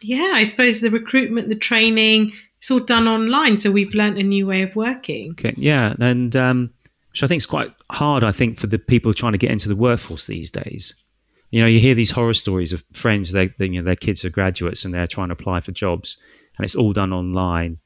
yeah, 0.00 0.32
I 0.34 0.42
suppose 0.42 0.80
the 0.80 0.90
recruitment, 0.90 1.48
the 1.48 1.54
training, 1.54 2.32
it's 2.62 2.70
all 2.70 2.78
done 2.78 3.08
online. 3.08 3.56
So 3.56 3.72
we've 3.72 3.92
learned 3.92 4.18
a 4.18 4.22
new 4.22 4.46
way 4.46 4.62
of 4.62 4.76
working. 4.76 5.32
Okay. 5.32 5.52
Yeah. 5.56 5.94
And, 5.98 6.36
um, 6.36 6.70
which 7.10 7.24
I 7.24 7.26
think 7.26 7.38
is 7.38 7.46
quite 7.46 7.74
hard, 7.90 8.22
I 8.22 8.30
think, 8.30 8.60
for 8.60 8.68
the 8.68 8.78
people 8.78 9.12
trying 9.12 9.32
to 9.32 9.38
get 9.38 9.50
into 9.50 9.68
the 9.68 9.74
workforce 9.74 10.26
these 10.26 10.48
days. 10.48 10.94
You 11.50 11.60
know, 11.60 11.66
you 11.66 11.80
hear 11.80 11.96
these 11.96 12.12
horror 12.12 12.34
stories 12.34 12.72
of 12.72 12.84
friends, 12.92 13.32
they, 13.32 13.48
they, 13.48 13.66
you 13.66 13.80
know, 13.80 13.82
their 13.82 13.96
kids 13.96 14.24
are 14.24 14.30
graduates 14.30 14.84
and 14.84 14.94
they're 14.94 15.08
trying 15.08 15.28
to 15.28 15.32
apply 15.32 15.60
for 15.60 15.72
jobs, 15.72 16.18
and 16.56 16.64
it's 16.64 16.76
all 16.76 16.92
done 16.92 17.12
online. 17.12 17.78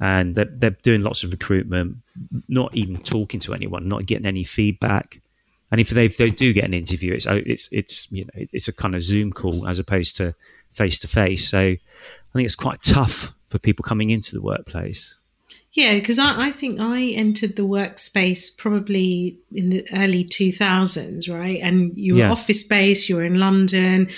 And 0.00 0.34
they're, 0.34 0.50
they're 0.52 0.76
doing 0.82 1.02
lots 1.02 1.22
of 1.22 1.30
recruitment, 1.30 1.98
not 2.48 2.76
even 2.76 2.96
talking 3.04 3.38
to 3.40 3.54
anyone, 3.54 3.86
not 3.86 4.06
getting 4.06 4.26
any 4.26 4.42
feedback. 4.42 5.20
And 5.70 5.80
if 5.80 5.90
they, 5.90 6.06
if 6.06 6.16
they 6.16 6.30
do 6.30 6.52
get 6.52 6.64
an 6.64 6.74
interview, 6.74 7.14
it's 7.14 7.26
it's 7.28 7.68
it's 7.72 8.12
you 8.12 8.24
know 8.24 8.30
it's 8.34 8.68
a 8.68 8.72
kind 8.72 8.94
of 8.94 9.02
Zoom 9.02 9.32
call 9.32 9.66
as 9.66 9.78
opposed 9.78 10.16
to 10.16 10.34
face 10.72 10.98
to 10.98 11.08
face. 11.08 11.48
So 11.48 11.58
I 11.60 11.78
think 12.34 12.44
it's 12.44 12.54
quite 12.56 12.82
tough 12.82 13.32
for 13.48 13.58
people 13.58 13.82
coming 13.82 14.10
into 14.10 14.34
the 14.34 14.42
workplace. 14.42 15.18
Yeah, 15.72 15.94
because 15.94 16.18
I, 16.18 16.46
I, 16.46 16.52
think 16.52 16.80
I 16.80 17.08
entered 17.08 17.56
the 17.56 17.66
workspace 17.66 18.56
probably 18.56 19.38
in 19.52 19.68
the 19.68 19.86
early 19.92 20.24
2000s, 20.24 21.30
right? 21.30 21.60
And 21.62 21.92
you 21.96 22.14
were 22.14 22.20
yes. 22.20 22.32
office 22.32 22.60
space, 22.60 23.10
you 23.10 23.16
were 23.16 23.24
in 23.24 23.38
London, 23.38 24.08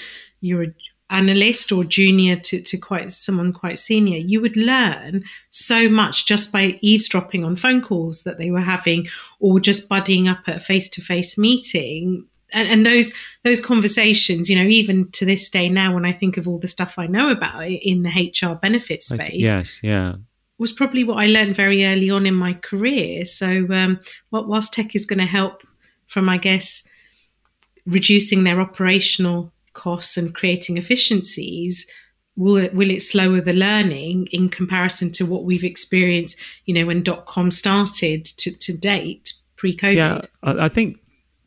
you're 0.40 0.62
an 0.62 0.74
analyst 1.10 1.72
or 1.72 1.82
junior 1.82 2.36
to, 2.36 2.60
to 2.62 2.76
quite 2.76 3.10
someone 3.10 3.52
quite 3.52 3.80
senior. 3.80 4.18
You 4.18 4.40
would 4.40 4.56
learn 4.56 5.24
so 5.50 5.88
much 5.88 6.26
just 6.26 6.52
by 6.52 6.78
eavesdropping 6.80 7.44
on 7.44 7.56
phone 7.56 7.80
calls 7.80 8.22
that 8.22 8.38
they 8.38 8.52
were 8.52 8.60
having 8.60 9.08
or 9.40 9.58
just 9.58 9.88
buddying 9.88 10.30
up 10.30 10.48
at 10.48 10.56
a 10.56 10.60
face 10.60 10.88
to 10.90 11.00
face 11.00 11.36
meeting. 11.36 12.26
And, 12.52 12.68
and, 12.68 12.86
those 12.86 13.12
those 13.44 13.60
conversations, 13.60 14.48
you 14.48 14.56
know, 14.56 14.68
even 14.68 15.10
to 15.12 15.26
this 15.26 15.50
day 15.50 15.68
now, 15.68 15.94
when 15.94 16.06
I 16.06 16.12
think 16.12 16.38
of 16.38 16.48
all 16.48 16.58
the 16.58 16.66
stuff 16.66 16.98
I 16.98 17.06
know 17.06 17.30
about 17.30 17.66
it 17.66 17.86
in 17.86 18.02
the 18.02 18.10
HR 18.10 18.54
benefit 18.54 19.02
space, 19.02 19.32
yes, 19.34 19.80
yeah, 19.82 20.14
was 20.58 20.72
probably 20.72 21.04
what 21.04 21.18
I 21.18 21.26
learned 21.26 21.54
very 21.54 21.84
early 21.84 22.10
on 22.10 22.26
in 22.26 22.34
my 22.34 22.54
career. 22.54 23.24
So, 23.24 23.66
um, 23.70 24.00
whilst 24.30 24.72
tech 24.72 24.94
is 24.94 25.06
going 25.06 25.20
to 25.20 25.26
help 25.26 25.62
from, 26.06 26.28
I 26.28 26.38
guess, 26.38 26.86
reducing 27.86 28.44
their 28.44 28.60
operational 28.60 29.52
costs 29.72 30.16
and 30.16 30.34
creating 30.34 30.76
efficiencies, 30.76 31.86
will 32.36 32.56
it, 32.56 32.74
will 32.74 32.90
it 32.90 33.02
slower 33.02 33.40
the 33.40 33.52
learning 33.52 34.28
in 34.32 34.48
comparison 34.48 35.12
to 35.12 35.26
what 35.26 35.44
we've 35.44 35.64
experienced, 35.64 36.38
you 36.66 36.74
know, 36.74 36.86
when 36.86 37.02
dot 37.02 37.26
com 37.26 37.50
started 37.50 38.24
to, 38.24 38.56
to 38.58 38.76
date 38.76 39.34
pre 39.56 39.76
COVID? 39.76 39.96
Yeah, 39.96 40.20
I 40.42 40.68
think. 40.68 40.98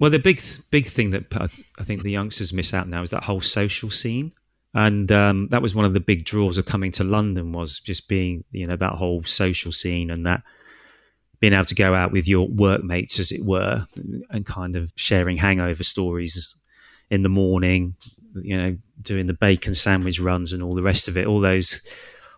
Well, 0.02 0.10
the 0.10 0.18
big 0.18 0.42
big 0.72 0.88
thing 0.88 1.12
that 1.12 1.26
I 1.78 1.84
think 1.84 2.02
the 2.02 2.10
youngsters 2.10 2.52
miss 2.52 2.74
out 2.74 2.90
now 2.90 3.04
is 3.04 3.12
that 3.12 3.26
whole 3.26 3.40
social 3.40 3.92
scene. 3.92 4.34
And 4.74 5.12
um, 5.12 5.48
that 5.50 5.62
was 5.62 5.76
one 5.76 5.86
of 5.86 5.94
the 5.94 6.00
big 6.00 6.26
draws 6.26 6.58
of 6.58 6.66
coming 6.66 6.92
to 6.94 7.04
London 7.04 7.52
was 7.52 7.80
just 7.80 8.10
being 8.10 8.44
you 8.50 8.66
know 8.66 8.76
that 8.76 8.94
whole 8.94 9.24
social 9.26 9.72
scene 9.72 10.10
and 10.10 10.26
that 10.26 10.42
being 11.40 11.54
able 11.54 11.66
to 11.66 11.76
go 11.76 11.94
out 11.94 12.12
with 12.12 12.28
your 12.28 12.48
workmates 12.48 13.20
as 13.20 13.32
it 13.32 13.46
were 13.46 13.86
and 14.32 14.44
kind 14.44 14.76
of 14.76 14.92
sharing 14.96 15.38
hangover 15.38 15.84
stories 15.84 16.56
in 17.12 17.22
the 17.22 17.30
morning 17.30 17.96
you 18.42 18.58
know 18.58 18.78
doing 19.04 19.28
the 19.28 19.34
bacon 19.34 19.76
sandwich 19.76 20.20
runs 20.20 20.52
and 20.52 20.64
all 20.64 20.74
the 20.74 20.82
rest 20.82 21.10
of 21.10 21.16
it. 21.16 21.28
All 21.28 21.42
those 21.42 21.80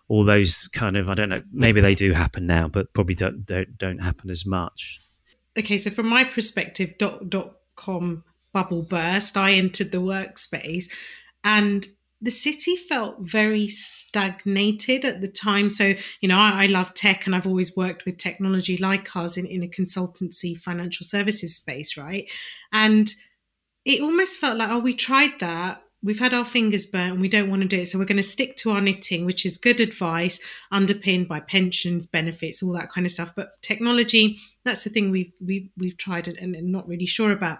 all 0.09 0.25
those 0.25 0.67
kind 0.73 0.97
of 0.97 1.09
I 1.09 1.13
don't 1.13 1.29
know 1.29 1.43
maybe 1.53 1.79
they 1.79 1.95
do 1.95 2.11
happen 2.11 2.45
now 2.45 2.67
but 2.67 2.91
probably 2.91 3.15
don't 3.15 3.45
don't, 3.45 3.77
don't 3.77 3.99
happen 3.99 4.29
as 4.29 4.45
much 4.45 4.99
okay 5.57 5.77
so 5.77 5.89
from 5.89 6.07
my 6.07 6.23
perspective 6.23 6.97
dot 6.97 7.29
dot 7.29 7.55
com 7.75 8.23
bubble 8.53 8.83
burst 8.83 9.37
I 9.37 9.53
entered 9.53 9.91
the 9.91 10.01
workspace 10.01 10.91
and 11.43 11.87
the 12.23 12.31
city 12.31 12.77
felt 12.77 13.19
very 13.19 13.67
stagnated 13.67 15.03
at 15.03 15.19
the 15.19 15.27
time. 15.27 15.69
So, 15.69 15.93
you 16.21 16.29
know, 16.29 16.37
I, 16.37 16.63
I, 16.63 16.65
love 16.67 16.93
tech 16.93 17.25
and 17.25 17.35
I've 17.35 17.45
always 17.45 17.75
worked 17.75 18.05
with 18.05 18.17
technology 18.17 18.77
like 18.77 19.13
ours 19.13 19.35
in, 19.35 19.45
in 19.45 19.61
a 19.61 19.67
consultancy 19.67 20.57
financial 20.57 21.05
services 21.05 21.53
space, 21.53 21.97
right? 21.97 22.31
And 22.71 23.13
it 23.83 24.01
almost 24.01 24.39
felt 24.39 24.57
like, 24.57 24.69
oh, 24.71 24.79
we 24.79 24.93
tried 24.93 25.37
that. 25.41 25.83
We've 26.03 26.19
had 26.19 26.33
our 26.33 26.45
fingers 26.45 26.85
burnt 26.85 27.13
and 27.13 27.21
we 27.21 27.29
don't 27.29 27.49
want 27.49 27.61
to 27.61 27.67
do 27.67 27.79
it. 27.79 27.87
So 27.87 27.97
we're 27.97 28.05
going 28.05 28.17
to 28.17 28.23
stick 28.23 28.57
to 28.57 28.71
our 28.71 28.81
knitting, 28.81 29.25
which 29.25 29.45
is 29.45 29.57
good 29.57 29.79
advice, 29.79 30.39
underpinned 30.71 31.27
by 31.27 31.39
pensions, 31.39 32.05
benefits, 32.05 32.61
all 32.61 32.73
that 32.73 32.89
kind 32.89 33.05
of 33.05 33.11
stuff. 33.11 33.33
But 33.35 33.61
technology, 33.61 34.39
that's 34.65 34.83
the 34.83 34.89
thing 34.89 35.11
we've 35.11 35.31
we've 35.43 35.69
we've 35.77 35.97
tried 35.97 36.27
and, 36.27 36.37
and 36.37 36.71
not 36.71 36.87
really 36.87 37.05
sure 37.05 37.31
about. 37.31 37.59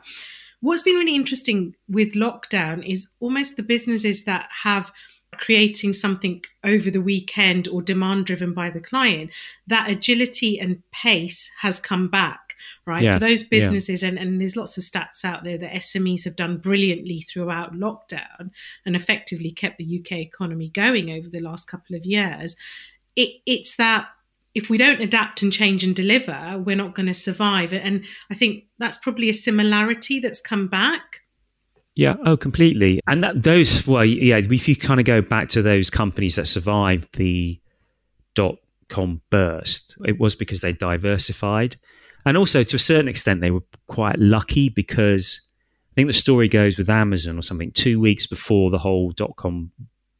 What's 0.59 0.81
been 0.81 0.95
really 0.95 1.15
interesting 1.15 1.75
with 1.89 2.13
lockdown 2.13 2.85
is 2.89 3.09
almost 3.19 3.57
the 3.57 3.63
businesses 3.63 4.23
that 4.25 4.49
have 4.63 4.91
creating 5.37 5.93
something 5.93 6.43
over 6.63 6.89
the 6.89 7.01
weekend 7.01 7.67
or 7.67 7.81
demand 7.81 8.25
driven 8.25 8.53
by 8.53 8.69
the 8.69 8.79
client, 8.79 9.31
that 9.67 9.89
agility 9.89 10.59
and 10.59 10.81
pace 10.91 11.51
has 11.59 11.79
come 11.79 12.07
back, 12.07 12.42
right? 12.85 13.03
Yes, 13.03 13.15
For 13.15 13.19
those 13.19 13.43
businesses, 13.43 14.03
yeah. 14.03 14.09
and, 14.09 14.17
and 14.17 14.39
there's 14.39 14.55
lots 14.55 14.77
of 14.77 14.83
stats 14.83 15.23
out 15.23 15.43
there 15.43 15.57
that 15.57 15.71
SMEs 15.73 16.23
have 16.25 16.35
done 16.35 16.57
brilliantly 16.57 17.21
throughout 17.21 17.73
lockdown 17.73 18.51
and 18.85 18.95
effectively 18.95 19.51
kept 19.51 19.77
the 19.77 19.99
UK 19.99 20.13
economy 20.19 20.69
going 20.69 21.11
over 21.11 21.29
the 21.29 21.39
last 21.39 21.67
couple 21.67 21.95
of 21.95 22.05
years. 22.05 22.55
It, 23.15 23.41
it's 23.45 23.75
that 23.77 24.07
if 24.55 24.69
we 24.69 24.77
don't 24.77 25.01
adapt 25.01 25.41
and 25.41 25.51
change 25.51 25.83
and 25.83 25.95
deliver, 25.95 26.61
we're 26.63 26.75
not 26.75 26.93
going 26.93 27.07
to 27.07 27.13
survive. 27.13 27.73
And 27.73 28.05
I 28.29 28.35
think 28.35 28.65
that's 28.77 28.97
probably 28.97 29.29
a 29.29 29.33
similarity 29.33 30.19
that's 30.19 30.41
come 30.41 30.67
back. 30.67 31.21
Yeah, 31.95 32.15
oh, 32.25 32.37
completely. 32.37 32.99
And 33.07 33.23
that 33.23 33.43
those, 33.43 33.85
well, 33.85 34.05
yeah, 34.05 34.37
if 34.37 34.67
you 34.67 34.75
kind 34.75 34.99
of 34.99 35.05
go 35.05 35.21
back 35.21 35.49
to 35.49 35.61
those 35.61 35.89
companies 35.89 36.35
that 36.35 36.47
survived 36.47 37.15
the 37.17 37.59
dot 38.35 38.55
com 38.89 39.21
burst, 39.29 39.97
it 40.05 40.19
was 40.19 40.35
because 40.35 40.61
they 40.61 40.73
diversified. 40.73 41.77
And 42.25 42.37
also, 42.37 42.63
to 42.63 42.75
a 42.75 42.79
certain 42.79 43.07
extent, 43.07 43.41
they 43.41 43.51
were 43.51 43.63
quite 43.87 44.17
lucky 44.17 44.69
because 44.69 45.41
I 45.91 45.95
think 45.95 46.07
the 46.07 46.13
story 46.13 46.47
goes 46.47 46.77
with 46.77 46.89
Amazon 46.89 47.37
or 47.37 47.41
something, 47.41 47.71
two 47.71 47.99
weeks 47.99 48.25
before 48.25 48.69
the 48.69 48.79
whole 48.79 49.11
dot 49.11 49.35
com 49.35 49.71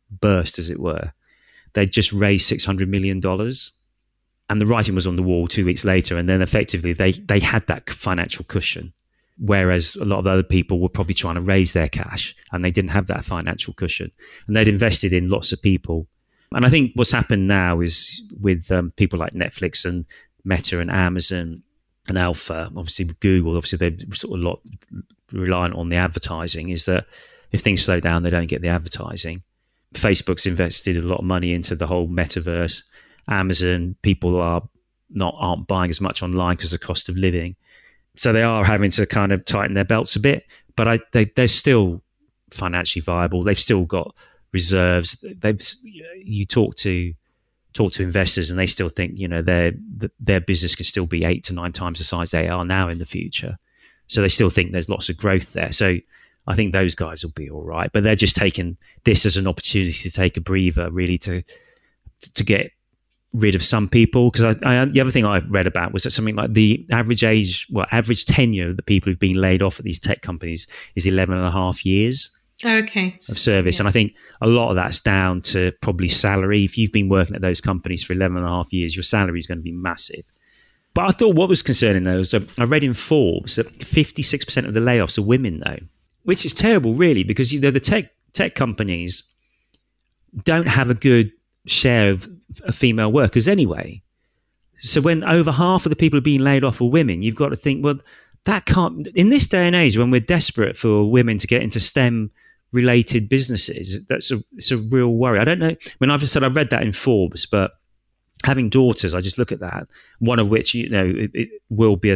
burst, 0.10 0.60
as 0.60 0.70
it 0.70 0.80
were, 0.80 1.14
they'd 1.74 1.92
just 1.92 2.14
raised 2.14 2.52
$600 2.52 2.88
million 2.88 3.22
and 4.50 4.62
the 4.62 4.66
writing 4.66 4.96
was 4.96 5.08
on 5.08 5.16
the 5.16 5.24
wall 5.24 5.48
two 5.48 5.66
weeks 5.66 5.86
later. 5.86 6.18
And 6.18 6.28
then 6.28 6.42
effectively 6.42 6.94
they 6.94 7.14
they 7.14 7.40
had 7.40 7.66
that 7.68 7.90
financial 7.90 8.46
cushion. 8.46 8.94
Whereas 9.40 9.96
a 9.96 10.06
lot 10.06 10.20
of 10.20 10.28
other 10.28 10.44
people 10.44 10.80
were 10.80 10.90
probably 10.90 11.16
trying 11.16 11.36
to 11.36 11.42
raise 11.42 11.74
their 11.74 11.90
cash 11.90 12.36
and 12.52 12.64
they 12.64 12.70
didn't 12.70 12.92
have 12.92 13.08
that 13.08 13.26
financial 13.26 13.74
cushion. 13.74 14.12
And 14.46 14.56
they'd 14.56 14.68
invested 14.68 15.12
in 15.12 15.30
lots 15.30 15.52
of 15.52 15.62
people. 15.62 16.08
And 16.54 16.68
i 16.68 16.70
think 16.70 16.92
what's 16.94 17.12
happened 17.12 17.48
now 17.48 17.82
is 17.82 18.22
with 18.40 18.72
um, 18.72 18.92
people 18.96 19.18
like 19.18 19.34
netflix 19.34 19.86
and 19.86 20.06
meta 20.46 20.80
and 20.80 20.92
amazon 20.92 21.64
and 22.08 22.18
alpha 22.18 22.70
obviously 22.76 23.06
google 23.20 23.56
obviously 23.56 23.78
they're 23.78 23.98
sort 24.14 24.38
of 24.38 24.44
a 24.44 24.50
lot 24.50 24.60
reliant 25.32 25.76
on 25.76 25.90
the 25.90 25.96
advertising 25.96 26.70
is 26.70 26.86
that 26.86 27.06
if 27.52 27.62
things 27.62 27.84
slow 27.84 28.00
down 28.00 28.24
they 28.24 28.30
don't 28.30 28.48
get 28.48 28.62
the 28.62 28.68
advertising 28.68 29.42
facebook's 29.94 30.46
invested 30.46 30.98
a 30.98 31.02
lot 31.02 31.20
of 31.20 31.26
money 31.26 31.54
into 31.54 31.76
the 31.76 31.88
whole 31.88 32.08
metaverse 32.08 32.84
Amazon, 33.30 33.96
people 34.02 34.40
are 34.40 34.62
not 35.10 35.36
aren't 35.38 35.68
buying 35.68 35.90
as 35.90 36.02
much 36.02 36.24
online 36.24 36.56
because 36.56 36.74
of 36.74 36.80
the 36.80 36.86
cost 36.86 37.10
of 37.10 37.16
living. 37.16 37.56
So 38.16 38.34
they 38.34 38.44
are 38.44 38.64
having 38.64 38.92
to 38.92 39.06
kind 39.06 39.32
of 39.32 39.46
tighten 39.46 39.74
their 39.74 39.86
belts 39.86 40.16
a 40.16 40.20
bit, 40.20 40.46
but 40.76 40.88
I, 40.88 41.00
they, 41.14 41.26
they're 41.26 41.48
still 41.48 42.04
financially 42.52 43.02
viable. 43.02 43.44
They've 43.44 43.60
still 43.60 43.86
got 43.86 44.16
reserves. 44.52 45.24
They've 45.40 45.62
you 46.24 46.46
talk 46.46 46.76
to 46.78 47.14
talk 47.74 47.92
to 47.94 48.04
investors 48.04 48.50
and 48.50 48.60
they 48.60 48.68
still 48.68 48.90
think 48.90 49.14
you 49.16 49.28
know 49.28 49.42
their 49.42 49.74
their 50.20 50.40
business 50.40 50.76
can 50.76 50.86
still 50.86 51.06
be 51.06 51.26
eight 51.26 51.44
to 51.46 51.54
nine 51.54 51.72
times 51.72 52.00
the 52.00 52.06
size 52.06 52.32
they 52.32 52.48
are 52.48 52.66
now 52.66 52.90
in 52.90 53.00
the 53.00 53.06
future. 53.06 53.58
So 54.08 54.22
they 54.22 54.28
still 54.28 54.50
think 54.50 54.72
there's 54.72 54.90
lots 54.90 55.10
of 55.10 55.18
growth 55.18 55.54
there. 55.54 55.72
So 55.72 55.98
I 56.46 56.56
think 56.56 56.74
those 56.74 56.94
guys 56.94 57.24
will 57.24 57.32
be 57.32 57.50
all 57.50 57.64
right. 57.64 57.90
But 57.92 58.04
they're 58.04 58.16
just 58.16 58.36
taking 58.36 58.78
this 59.06 59.26
as 59.26 59.38
an 59.38 59.48
opportunity 59.48 59.94
to 59.94 60.12
take 60.12 60.38
a 60.38 60.42
breather, 60.42 60.92
really 60.92 61.18
to 61.20 61.44
to 62.36 62.44
get 62.44 62.72
rid 63.34 63.56
of 63.56 63.64
some 63.64 63.90
people 63.90 64.30
because 64.30 64.56
the 64.62 65.02
other 65.02 65.12
thing 65.12 65.26
I 65.26 65.40
read 65.40 65.66
about 65.66 65.92
was 65.92 66.04
that 66.04 66.12
something 66.12 66.36
like 66.36 66.54
the 66.54 66.86
average 66.92 67.24
age, 67.24 67.68
well, 67.72 67.88
average 67.92 68.26
tenure 68.26 68.70
of 68.70 68.78
the 68.78 68.84
people 68.84 69.10
who've 69.10 69.20
been 69.20 69.42
laid 69.42 69.64
off 69.64 69.80
at 69.80 69.86
these 69.86 70.00
tech 70.00 70.22
companies 70.22 70.68
is 70.96 71.08
11 71.08 71.36
and 71.36 71.46
a 71.46 71.52
half 71.52 71.86
years. 71.86 72.32
Okay. 72.66 73.16
Of 73.30 73.38
service. 73.38 73.78
Yeah. 73.78 73.82
And 73.82 73.88
I 73.88 73.92
think 73.92 74.14
a 74.42 74.48
lot 74.48 74.70
of 74.70 74.76
that's 74.76 75.00
down 75.00 75.42
to 75.42 75.72
probably 75.82 76.08
salary. 76.08 76.64
If 76.64 76.78
you've 76.78 76.92
been 76.92 77.10
working 77.10 77.36
at 77.36 77.42
those 77.42 77.62
companies 77.62 78.04
for 78.04 78.14
11 78.14 78.38
and 78.38 78.46
a 78.46 78.50
half 78.50 78.72
years, 78.72 78.96
your 78.96 79.04
salary 79.04 79.40
is 79.40 79.48
going 79.48 79.60
to 79.60 79.64
be 79.64 79.72
massive. 79.72 80.24
But 80.94 81.06
I 81.06 81.12
thought 81.12 81.36
what 81.36 81.50
was 81.50 81.64
concerning 81.64 82.04
though 82.04 82.20
is 82.20 82.34
I 82.34 82.64
read 82.66 82.84
in 82.84 82.94
Forbes 82.94 83.56
that 83.56 83.68
56% 83.80 84.68
of 84.68 84.74
the 84.74 84.80
layoffs 84.80 85.18
are 85.18 85.24
women 85.24 85.62
though, 85.66 85.80
which 86.24 86.46
is 86.46 86.54
terrible 86.54 86.94
really 86.94 87.24
because 87.24 87.52
you 87.52 87.60
know 87.60 87.72
the 87.72 87.80
tech 87.80 88.12
tech 88.34 88.56
companies 88.56 89.24
don't 90.44 90.68
have 90.68 90.90
a 90.90 90.96
good 90.96 91.32
share 91.66 92.12
of, 92.12 92.28
of 92.64 92.76
female 92.76 93.12
workers 93.12 93.48
anyway. 93.48 94.02
So 94.80 95.02
when 95.02 95.24
over 95.24 95.52
half 95.52 95.86
of 95.86 95.90
the 95.90 95.96
people 95.96 96.18
are 96.18 96.22
being 96.22 96.42
laid 96.42 96.64
off 96.64 96.82
are 96.82 96.90
women, 96.90 97.22
you've 97.22 97.36
got 97.36 97.50
to 97.50 97.56
think, 97.56 97.84
well, 97.84 98.00
that 98.46 98.66
can't 98.66 99.08
in 99.08 99.30
this 99.30 99.48
day 99.48 99.66
and 99.66 99.76
age 99.76 99.98
when 99.98 100.12
we're 100.12 100.20
desperate 100.20 100.78
for 100.78 101.10
women 101.10 101.38
to 101.38 101.48
get 101.48 101.62
into 101.62 101.80
STEM 101.80 102.32
related 102.74 103.30
businesses, 103.30 104.06
that's 104.08 104.32
a 104.32 104.44
it's 104.58 104.72
a 104.72 104.78
real 104.78 105.10
worry. 105.10 105.40
I 105.40 105.46
don't 105.46 105.60
know. 105.60 105.68
I 105.70 105.96
mean, 106.00 106.12
I've 106.12 106.28
said 106.30 106.44
I 106.44 106.48
read 106.48 106.72
that 106.72 106.82
in 106.82 106.92
Forbes, 106.92 107.46
but 107.46 107.72
having 108.44 108.70
daughters, 108.70 109.14
I 109.14 109.22
just 109.22 109.38
look 109.38 109.52
at 109.52 109.62
that. 109.62 109.88
One 110.20 110.40
of 110.40 110.50
which, 110.50 110.74
you 110.74 110.90
know, 110.90 111.06
it, 111.06 111.32
it 111.34 111.50
will 111.70 111.96
be 111.96 112.12
a 112.12 112.16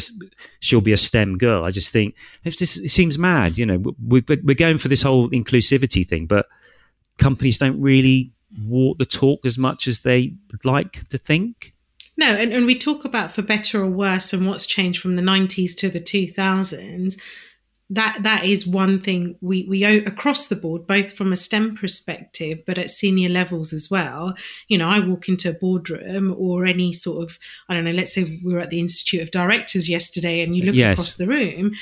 she'll 0.60 0.82
be 0.82 0.94
a 0.94 0.98
STEM 0.98 1.38
girl. 1.38 1.64
I 1.64 1.72
just 1.72 1.94
think 1.94 2.16
just, 2.44 2.78
it 2.78 2.90
seems 2.90 3.18
mad. 3.18 3.58
You 3.58 3.66
know, 3.66 3.96
we, 4.06 4.24
we're 4.28 4.56
going 4.56 4.78
for 4.78 4.90
this 4.90 5.02
whole 5.02 5.30
inclusivity 5.30 6.08
thing, 6.08 6.26
but 6.26 6.48
companies 7.18 7.58
don't 7.58 7.80
really 7.80 8.34
walk 8.64 8.98
the 8.98 9.06
talk 9.06 9.46
as 9.46 9.58
much 9.58 9.88
as 9.88 10.02
they 10.02 10.34
would 10.52 10.66
like 10.66 11.08
to 11.10 11.18
think. 11.18 11.74
No, 12.18 12.34
and, 12.34 12.52
and 12.52 12.66
we 12.66 12.78
talk 12.78 13.06
about 13.06 13.32
for 13.32 13.44
better 13.44 13.84
or 13.84 13.90
worse 13.90 14.34
and 14.34 14.48
what's 14.48 14.66
changed 14.66 15.02
from 15.02 15.16
the 15.16 15.22
90s 15.22 15.76
to 15.78 15.90
the 15.90 16.00
2000s 16.00 17.20
that 17.90 18.20
that 18.24 18.44
is 18.44 18.68
one 18.68 19.02
thing 19.02 19.38
we 19.42 19.66
we 19.70 19.84
across 19.84 20.48
the 20.48 20.56
board 20.56 20.86
both 20.86 21.14
from 21.14 21.32
a 21.32 21.38
stem 21.38 21.76
perspective 21.76 22.60
but 22.66 22.78
at 22.78 22.90
senior 22.90 23.30
levels 23.30 23.72
as 23.72 23.90
well 23.90 24.36
you 24.68 24.78
know 24.78 24.90
i 24.90 25.00
walk 25.00 25.30
into 25.30 25.50
a 25.50 25.54
boardroom 25.54 26.36
or 26.38 26.66
any 26.66 26.92
sort 26.92 27.24
of 27.24 27.40
i 27.70 27.74
don't 27.74 27.86
know 27.86 27.92
let's 27.92 28.14
say 28.14 28.40
we 28.44 28.54
were 28.54 28.60
at 28.60 28.70
the 28.70 28.80
institute 28.80 29.22
of 29.22 29.32
directors 29.32 29.90
yesterday 29.90 30.42
and 30.42 30.56
you 30.56 30.66
look 30.66 30.76
yes. 30.76 30.94
across 30.94 31.16
the 31.16 31.28
room 31.28 31.74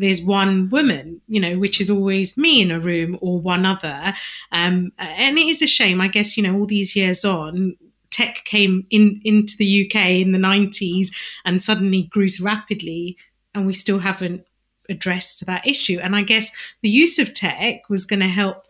there's 0.00 0.22
one 0.22 0.70
woman, 0.70 1.20
you 1.26 1.40
know, 1.40 1.58
which 1.58 1.80
is 1.80 1.90
always 1.90 2.36
me 2.36 2.62
in 2.62 2.70
a 2.70 2.78
room 2.78 3.18
or 3.20 3.40
one 3.40 3.66
other. 3.66 4.14
Um, 4.52 4.92
and 4.96 5.36
it 5.36 5.48
is 5.48 5.60
a 5.60 5.66
shame, 5.66 6.00
I 6.00 6.06
guess, 6.06 6.36
you 6.36 6.42
know, 6.44 6.54
all 6.54 6.66
these 6.66 6.94
years 6.94 7.24
on, 7.24 7.76
tech 8.10 8.44
came 8.44 8.86
in 8.90 9.20
into 9.24 9.56
the 9.56 9.86
UK 9.86 10.10
in 10.10 10.30
the 10.32 10.38
90s 10.38 11.08
and 11.44 11.62
suddenly 11.62 12.04
grew 12.04 12.28
rapidly, 12.40 13.16
and 13.54 13.66
we 13.66 13.74
still 13.74 13.98
haven't 13.98 14.44
addressed 14.88 15.46
that 15.46 15.66
issue. 15.66 15.98
And 16.02 16.16
I 16.16 16.22
guess 16.22 16.50
the 16.82 16.88
use 16.88 17.18
of 17.18 17.34
tech 17.34 17.88
was 17.88 18.06
going 18.06 18.20
to 18.20 18.28
help, 18.28 18.66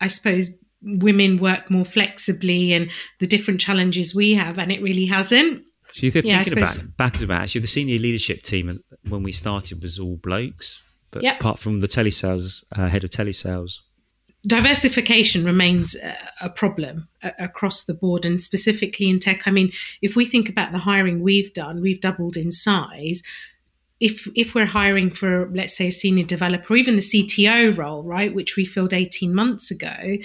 I 0.00 0.08
suppose, 0.08 0.50
women 0.82 1.38
work 1.38 1.70
more 1.70 1.84
flexibly 1.84 2.72
and 2.72 2.90
the 3.18 3.26
different 3.26 3.60
challenges 3.60 4.14
we 4.14 4.34
have, 4.34 4.58
and 4.58 4.70
it 4.70 4.82
really 4.82 5.06
hasn't. 5.06 5.64
So 5.94 6.06
you're 6.06 6.22
yeah, 6.24 6.42
thinking 6.42 6.62
about 6.62 6.96
back 6.96 7.20
about 7.22 7.42
actually 7.42 7.62
the 7.62 7.68
senior 7.68 7.98
leadership 7.98 8.42
team 8.42 8.82
when 9.08 9.22
we 9.22 9.32
started 9.32 9.82
was 9.82 9.98
all 9.98 10.16
blokes, 10.16 10.82
but 11.10 11.22
yep. 11.22 11.40
apart 11.40 11.58
from 11.58 11.80
the 11.80 11.88
telesales 11.88 12.64
uh, 12.76 12.88
head 12.88 13.02
of 13.02 13.10
telesales. 13.10 13.78
Diversification 14.46 15.44
remains 15.44 15.96
a 16.40 16.50
problem 16.50 17.08
across 17.40 17.84
the 17.84 17.94
board 17.94 18.24
and 18.24 18.38
specifically 18.38 19.08
in 19.08 19.18
tech. 19.18 19.48
I 19.48 19.50
mean, 19.50 19.72
if 20.02 20.14
we 20.14 20.24
think 20.24 20.48
about 20.48 20.70
the 20.70 20.78
hiring 20.78 21.20
we've 21.20 21.52
done, 21.52 21.80
we've 21.80 22.00
doubled 22.00 22.36
in 22.36 22.52
size 22.52 23.22
if 24.00 24.28
if 24.34 24.54
we're 24.54 24.66
hiring 24.66 25.10
for 25.10 25.48
let's 25.52 25.76
say 25.76 25.88
a 25.88 25.92
senior 25.92 26.24
developer 26.24 26.74
or 26.74 26.76
even 26.76 26.96
the 26.96 27.00
CTO 27.00 27.76
role, 27.76 28.02
right, 28.02 28.34
which 28.34 28.56
we 28.56 28.64
filled 28.64 28.92
18 28.92 29.34
months 29.34 29.70
ago, 29.70 30.16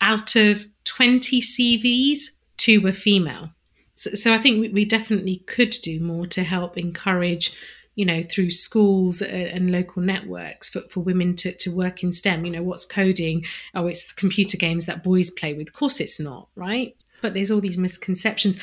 out 0.00 0.36
of 0.36 0.66
20 0.84 1.40
CVs, 1.40 2.30
two 2.56 2.80
were 2.80 2.92
female. 2.92 3.50
So, 3.94 4.12
so 4.14 4.32
I 4.32 4.38
think 4.38 4.60
we, 4.60 4.68
we 4.68 4.84
definitely 4.84 5.42
could 5.46 5.70
do 5.82 6.00
more 6.00 6.26
to 6.28 6.42
help 6.42 6.78
encourage 6.78 7.54
you 7.96 8.06
know, 8.06 8.22
through 8.22 8.50
schools 8.50 9.20
uh, 9.20 9.26
and 9.26 9.70
local 9.70 10.00
networks 10.00 10.70
for, 10.70 10.80
for 10.88 11.00
women 11.00 11.36
to, 11.36 11.52
to 11.56 11.70
work 11.70 12.02
in 12.02 12.12
STEM. 12.12 12.46
You 12.46 12.52
know, 12.52 12.62
what's 12.62 12.86
coding? 12.86 13.44
Oh, 13.74 13.86
it's 13.88 14.12
computer 14.12 14.56
games 14.56 14.86
that 14.86 15.02
boys 15.02 15.30
play 15.30 15.52
with. 15.52 15.68
Of 15.68 15.74
course, 15.74 16.00
it's 16.00 16.18
not, 16.18 16.48
right? 16.54 16.96
But 17.22 17.34
there's 17.34 17.50
all 17.50 17.60
these 17.60 17.78
misconceptions. 17.78 18.58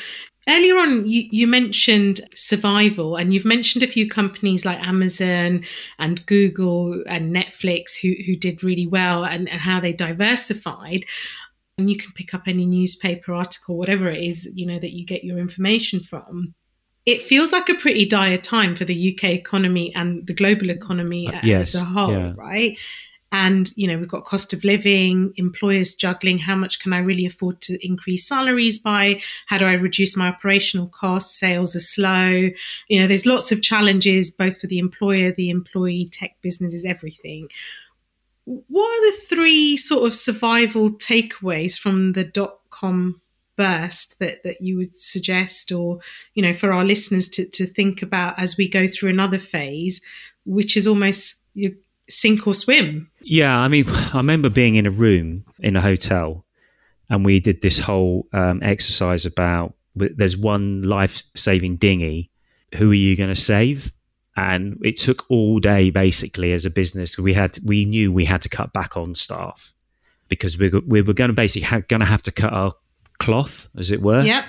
Earlier 0.50 0.78
on, 0.78 1.08
you, 1.10 1.28
you, 1.30 1.46
mentioned 1.46 2.22
survival, 2.34 3.18
and 3.18 3.34
you've 3.34 3.44
mentioned 3.44 3.84
a 3.84 3.88
few 3.88 4.08
companies 4.08 4.66
like 4.66 4.80
Amazon 4.80 5.66
and 6.00 6.26
Google 6.26 7.04
and 7.06 7.36
Netflix 7.36 8.00
who, 8.02 8.14
who 8.26 8.38
did 8.38 8.64
really 8.64 8.88
well 8.88 9.26
and, 9.26 9.50
and 9.50 9.60
how 9.60 9.82
they 9.82 9.92
diversified. 9.92 11.04
And 11.78 11.90
you 11.90 11.98
can 11.98 12.14
pick 12.14 12.34
up 12.34 12.44
any 12.48 12.66
newspaper 12.66 13.34
article, 13.34 13.78
whatever 13.78 14.10
it 14.10 14.24
is, 14.24 14.50
you 14.56 14.66
know, 14.66 14.80
that 14.80 14.94
you 14.94 15.06
get 15.06 15.26
your 15.26 15.38
information 15.38 16.00
from. 16.00 16.56
It 17.06 17.22
feels 17.22 17.52
like 17.52 17.68
a 17.68 17.76
pretty 17.76 18.06
dire 18.06 18.38
time 18.38 18.74
for 18.74 18.86
the 18.86 19.14
UK 19.14 19.26
economy 19.26 19.94
and 19.96 20.26
the 20.28 20.34
global 20.34 20.70
economy 20.70 21.28
uh, 21.28 21.42
yes, 21.44 21.76
as 21.76 21.82
a 21.82 21.86
whole, 21.86 22.12
yeah. 22.12 22.34
right? 22.38 22.78
And 23.32 23.72
you 23.76 23.88
know 23.88 23.98
we've 23.98 24.08
got 24.08 24.26
cost 24.26 24.54
of 24.54 24.64
living 24.64 25.34
employers 25.36 25.94
juggling 25.94 26.40
how 26.40 26.56
much 26.56 26.80
can 26.80 26.94
i 26.94 26.98
really 26.98 27.26
afford 27.26 27.60
to 27.62 27.78
increase 27.86 28.28
salaries 28.28 28.80
by? 28.80 29.22
How 29.48 29.58
do 29.58 29.66
i 29.66 29.74
reduce 29.74 30.16
my 30.16 30.28
operational 30.28 30.88
costs? 30.88 31.40
Sales 31.40 31.76
are 31.76 31.82
slow. 31.82 32.50
You 32.88 33.00
know 33.00 33.08
there's 33.08 33.26
lots 33.26 33.52
of 33.52 33.62
challenges 33.62 34.32
both 34.32 34.60
for 34.60 34.68
the 34.68 34.80
employer 34.80 35.32
the 35.32 35.50
employee 35.50 36.10
tech 36.12 36.36
businesses 36.42 36.86
everything. 36.86 37.50
What 38.46 38.88
are 38.88 39.12
the 39.12 39.18
three 39.28 39.76
sort 39.76 40.08
of 40.08 40.16
survival 40.16 40.92
takeaways 40.92 41.78
from 41.78 42.14
the 42.14 42.24
dot 42.24 42.60
com 42.70 43.22
burst 43.58 44.20
that 44.20 44.44
that 44.44 44.62
you 44.62 44.78
would 44.78 44.96
suggest 44.96 45.72
or 45.72 46.00
you 46.36 46.44
know 46.44 46.54
for 46.54 46.72
our 46.74 46.86
listeners 46.86 47.28
to, 47.28 47.50
to 47.50 47.66
think 47.66 48.02
about 48.02 48.36
as 48.38 48.56
we 48.56 48.70
go 48.70 48.88
through 48.88 49.10
another 49.10 49.40
phase 49.40 50.00
which 50.46 50.78
is 50.78 50.86
almost 50.88 51.42
you 51.56 51.76
sink 52.10 52.48
or 52.48 52.54
swim. 52.54 53.12
Yeah, 53.22 53.58
I 53.58 53.68
mean, 53.68 53.86
I 54.14 54.18
remember 54.18 54.50
being 54.50 54.76
in 54.76 54.86
a 54.86 54.92
room 54.92 55.46
in 55.60 55.76
a 55.76 55.82
hotel, 55.82 56.46
and 57.10 57.26
we 57.26 57.40
did 57.40 57.62
this 57.62 57.80
whole 57.80 58.28
um, 58.34 58.62
exercise 58.64 59.26
about 59.26 59.74
there's 59.96 60.38
one 60.38 60.84
life-saving 60.84 61.78
dinghy. 61.78 62.30
Who 62.76 62.92
are 62.92 62.96
you 62.96 63.16
going 63.16 63.30
to 63.30 63.36
save? 63.36 63.92
And 64.36 64.78
it 64.84 64.98
took 64.98 65.26
all 65.32 65.60
day, 65.60 65.90
basically, 65.90 66.54
as 66.54 66.66
a 66.66 66.70
business. 66.70 67.18
We 67.18 67.34
had 67.34 67.58
we 67.66 67.86
knew 67.86 68.12
we 68.12 68.26
had 68.26 68.44
to 68.44 68.50
cut 68.50 68.72
back 68.72 68.96
on 68.96 69.16
staff 69.16 69.74
because 70.30 70.60
we 70.60 70.70
we 70.86 71.02
were 71.02 71.14
going 71.14 71.30
to 71.30 71.34
basically 71.34 71.66
ha- 71.66 71.82
going 71.88 72.02
to 72.02 72.06
have 72.06 72.22
to 72.24 72.32
cut 72.32 72.54
our 72.54 72.74
cloth, 73.18 73.68
as 73.78 73.90
it 73.90 74.02
were. 74.02 74.22
Yep. 74.22 74.46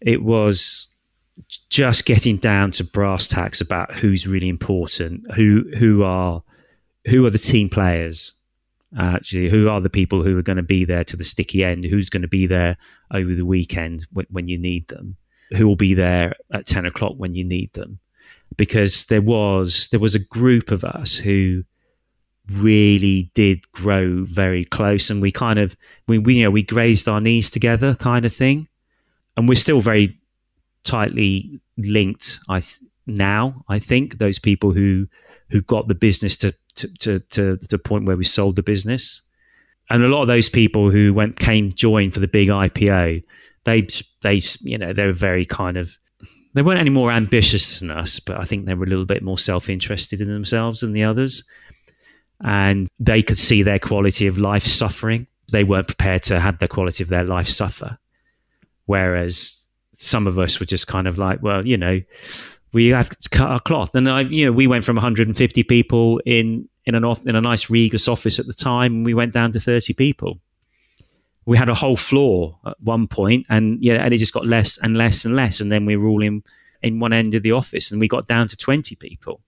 It 0.00 0.22
was 0.22 0.88
just 1.68 2.04
getting 2.04 2.38
down 2.38 2.72
to 2.72 2.84
brass 2.84 3.28
tacks 3.28 3.60
about 3.60 3.94
who's 3.94 4.26
really 4.26 4.48
important, 4.48 5.32
who 5.34 5.64
who 5.78 6.02
are 6.02 6.42
who 7.08 7.24
are 7.26 7.30
the 7.30 7.38
team 7.38 7.68
players 7.68 8.32
uh, 8.96 9.14
actually? 9.16 9.48
Who 9.48 9.68
are 9.68 9.80
the 9.80 9.90
people 9.90 10.22
who 10.22 10.36
are 10.38 10.42
going 10.42 10.56
to 10.56 10.62
be 10.62 10.84
there 10.84 11.04
to 11.04 11.16
the 11.16 11.24
sticky 11.24 11.64
end? 11.64 11.84
Who's 11.84 12.10
going 12.10 12.22
to 12.22 12.28
be 12.28 12.46
there 12.46 12.76
over 13.12 13.34
the 13.34 13.44
weekend 13.44 14.06
when, 14.12 14.26
when 14.30 14.48
you 14.48 14.58
need 14.58 14.88
them? 14.88 15.16
Who 15.56 15.66
will 15.66 15.76
be 15.76 15.94
there 15.94 16.34
at 16.52 16.66
10 16.66 16.86
o'clock 16.86 17.14
when 17.16 17.34
you 17.34 17.44
need 17.44 17.72
them? 17.74 18.00
Because 18.56 19.06
there 19.06 19.22
was 19.22 19.88
there 19.88 20.00
was 20.00 20.14
a 20.14 20.20
group 20.20 20.70
of 20.70 20.84
us 20.84 21.16
who 21.16 21.64
really 22.52 23.30
did 23.34 23.70
grow 23.72 24.24
very 24.24 24.64
close 24.64 25.10
and 25.10 25.20
we 25.20 25.32
kind 25.32 25.58
of 25.58 25.76
we, 26.06 26.16
we 26.16 26.34
you 26.36 26.44
know 26.44 26.50
we 26.50 26.62
grazed 26.62 27.08
our 27.08 27.20
knees 27.20 27.50
together 27.50 27.94
kind 27.96 28.24
of 28.24 28.32
thing. 28.32 28.68
And 29.36 29.48
we're 29.48 29.56
still 29.56 29.80
very 29.80 30.18
tightly 30.86 31.60
linked 31.76 32.38
i 32.48 32.62
now 33.06 33.64
i 33.68 33.78
think 33.78 34.18
those 34.18 34.38
people 34.38 34.72
who 34.72 35.06
who 35.50 35.60
got 35.60 35.88
the 35.88 35.94
business 35.94 36.36
to 36.38 36.54
to, 36.76 36.88
to, 36.88 37.20
to, 37.30 37.56
the 37.56 37.78
point 37.78 38.04
where 38.04 38.18
we 38.18 38.24
sold 38.24 38.56
the 38.56 38.62
business. 38.62 39.22
And 39.88 40.04
a 40.04 40.08
lot 40.08 40.20
of 40.20 40.28
those 40.28 40.50
people 40.50 40.90
who 40.90 41.14
went 41.14 41.38
came 41.38 41.72
join 41.72 42.10
for 42.10 42.20
the 42.20 42.28
big 42.28 42.48
IPO, 42.48 43.22
they 43.64 43.86
they 44.22 44.40
you 44.60 44.78
know 44.78 44.92
they 44.92 45.06
were 45.06 45.12
very 45.12 45.44
kind 45.44 45.76
of 45.76 45.96
they 46.54 46.62
weren't 46.62 46.80
any 46.80 46.90
more 46.90 47.12
ambitious 47.12 47.80
than 47.80 47.90
us, 47.90 48.18
but 48.18 48.40
I 48.40 48.44
think 48.44 48.64
they 48.64 48.74
were 48.74 48.86
a 48.86 48.88
little 48.88 49.04
bit 49.04 49.22
more 49.22 49.38
self 49.38 49.68
interested 49.68 50.20
in 50.20 50.28
themselves 50.28 50.80
than 50.80 50.92
the 50.92 51.04
others, 51.04 51.44
and 52.42 52.88
they 52.98 53.22
could 53.22 53.38
see 53.38 53.62
their 53.62 53.78
quality 53.78 54.26
of 54.26 54.38
life 54.38 54.64
suffering. 54.64 55.28
They 55.52 55.64
weren't 55.64 55.86
prepared 55.86 56.24
to 56.24 56.40
have 56.40 56.58
the 56.58 56.66
quality 56.66 57.04
of 57.04 57.08
their 57.08 57.24
life 57.24 57.48
suffer, 57.48 57.98
whereas 58.86 59.64
some 59.96 60.26
of 60.26 60.38
us 60.38 60.58
were 60.58 60.66
just 60.66 60.88
kind 60.88 61.06
of 61.06 61.18
like, 61.18 61.42
well, 61.42 61.66
you 61.66 61.76
know, 61.76 62.00
we 62.76 62.88
have 62.88 63.08
to 63.08 63.28
cut 63.30 63.48
our 63.48 63.60
cloth. 63.60 63.94
And 63.94 64.06
I, 64.06 64.20
you 64.20 64.44
know, 64.44 64.52
we 64.52 64.66
went 64.66 64.84
from 64.84 64.96
150 64.96 65.62
people 65.62 66.20
in 66.26 66.68
in 66.84 66.94
an 66.94 67.04
off, 67.04 67.24
in 67.26 67.34
a 67.34 67.40
nice 67.40 67.70
Regus 67.70 68.06
office 68.06 68.38
at 68.38 68.46
the 68.46 68.52
time, 68.52 68.96
and 68.96 69.06
we 69.06 69.14
went 69.14 69.32
down 69.32 69.50
to 69.52 69.60
30 69.60 69.94
people. 69.94 70.38
We 71.46 71.56
had 71.56 71.70
a 71.70 71.74
whole 71.74 71.96
floor 71.96 72.58
at 72.66 72.76
one 72.82 73.08
point, 73.08 73.46
and 73.48 73.82
yeah, 73.82 74.04
and 74.04 74.12
it 74.12 74.18
just 74.18 74.34
got 74.34 74.44
less 74.44 74.76
and 74.76 74.94
less 74.94 75.24
and 75.24 75.34
less, 75.34 75.58
and 75.58 75.72
then 75.72 75.86
we 75.86 75.96
were 75.96 76.06
all 76.06 76.22
in 76.22 76.42
in 76.82 77.00
one 77.00 77.14
end 77.14 77.32
of 77.32 77.42
the 77.42 77.52
office, 77.52 77.90
and 77.90 77.98
we 77.98 78.08
got 78.08 78.28
down 78.28 78.46
to 78.48 78.56
20 78.58 78.94
people. 78.96 79.40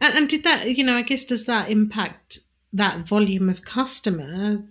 And, 0.00 0.14
and 0.14 0.28
did 0.28 0.44
that, 0.44 0.76
you 0.76 0.84
know, 0.84 0.96
I 0.96 1.02
guess 1.02 1.24
does 1.24 1.44
that 1.46 1.72
impact 1.72 2.38
that 2.72 3.00
volume 3.00 3.48
of 3.48 3.64
customer 3.64 4.62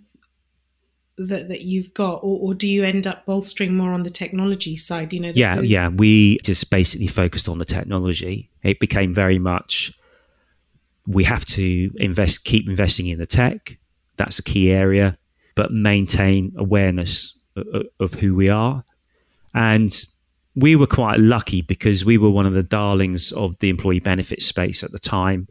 that, 1.18 1.48
that 1.48 1.62
you've 1.62 1.92
got, 1.94 2.14
or, 2.16 2.38
or 2.40 2.54
do 2.54 2.68
you 2.68 2.84
end 2.84 3.06
up 3.06 3.26
bolstering 3.26 3.74
more 3.76 3.92
on 3.92 4.02
the 4.02 4.10
technology 4.10 4.76
side? 4.76 5.12
You 5.12 5.20
know, 5.20 5.32
yeah, 5.34 5.56
those- 5.56 5.66
yeah. 5.66 5.88
We 5.88 6.38
just 6.38 6.70
basically 6.70 7.06
focused 7.08 7.48
on 7.48 7.58
the 7.58 7.64
technology. 7.64 8.50
It 8.62 8.80
became 8.80 9.12
very 9.12 9.38
much 9.38 9.92
we 11.06 11.24
have 11.24 11.44
to 11.46 11.90
invest, 11.96 12.44
keep 12.44 12.68
investing 12.68 13.06
in 13.06 13.18
the 13.18 13.26
tech. 13.26 13.78
That's 14.16 14.38
a 14.38 14.42
key 14.42 14.70
area, 14.70 15.16
but 15.54 15.72
maintain 15.72 16.52
awareness 16.56 17.38
of, 17.56 17.86
of 17.98 18.14
who 18.14 18.34
we 18.34 18.48
are. 18.48 18.84
And 19.54 19.90
we 20.54 20.76
were 20.76 20.86
quite 20.86 21.18
lucky 21.18 21.62
because 21.62 22.04
we 22.04 22.18
were 22.18 22.30
one 22.30 22.44
of 22.46 22.52
the 22.52 22.62
darlings 22.62 23.32
of 23.32 23.58
the 23.58 23.70
employee 23.70 24.00
benefit 24.00 24.42
space 24.42 24.82
at 24.82 24.92
the 24.92 24.98
time. 24.98 25.48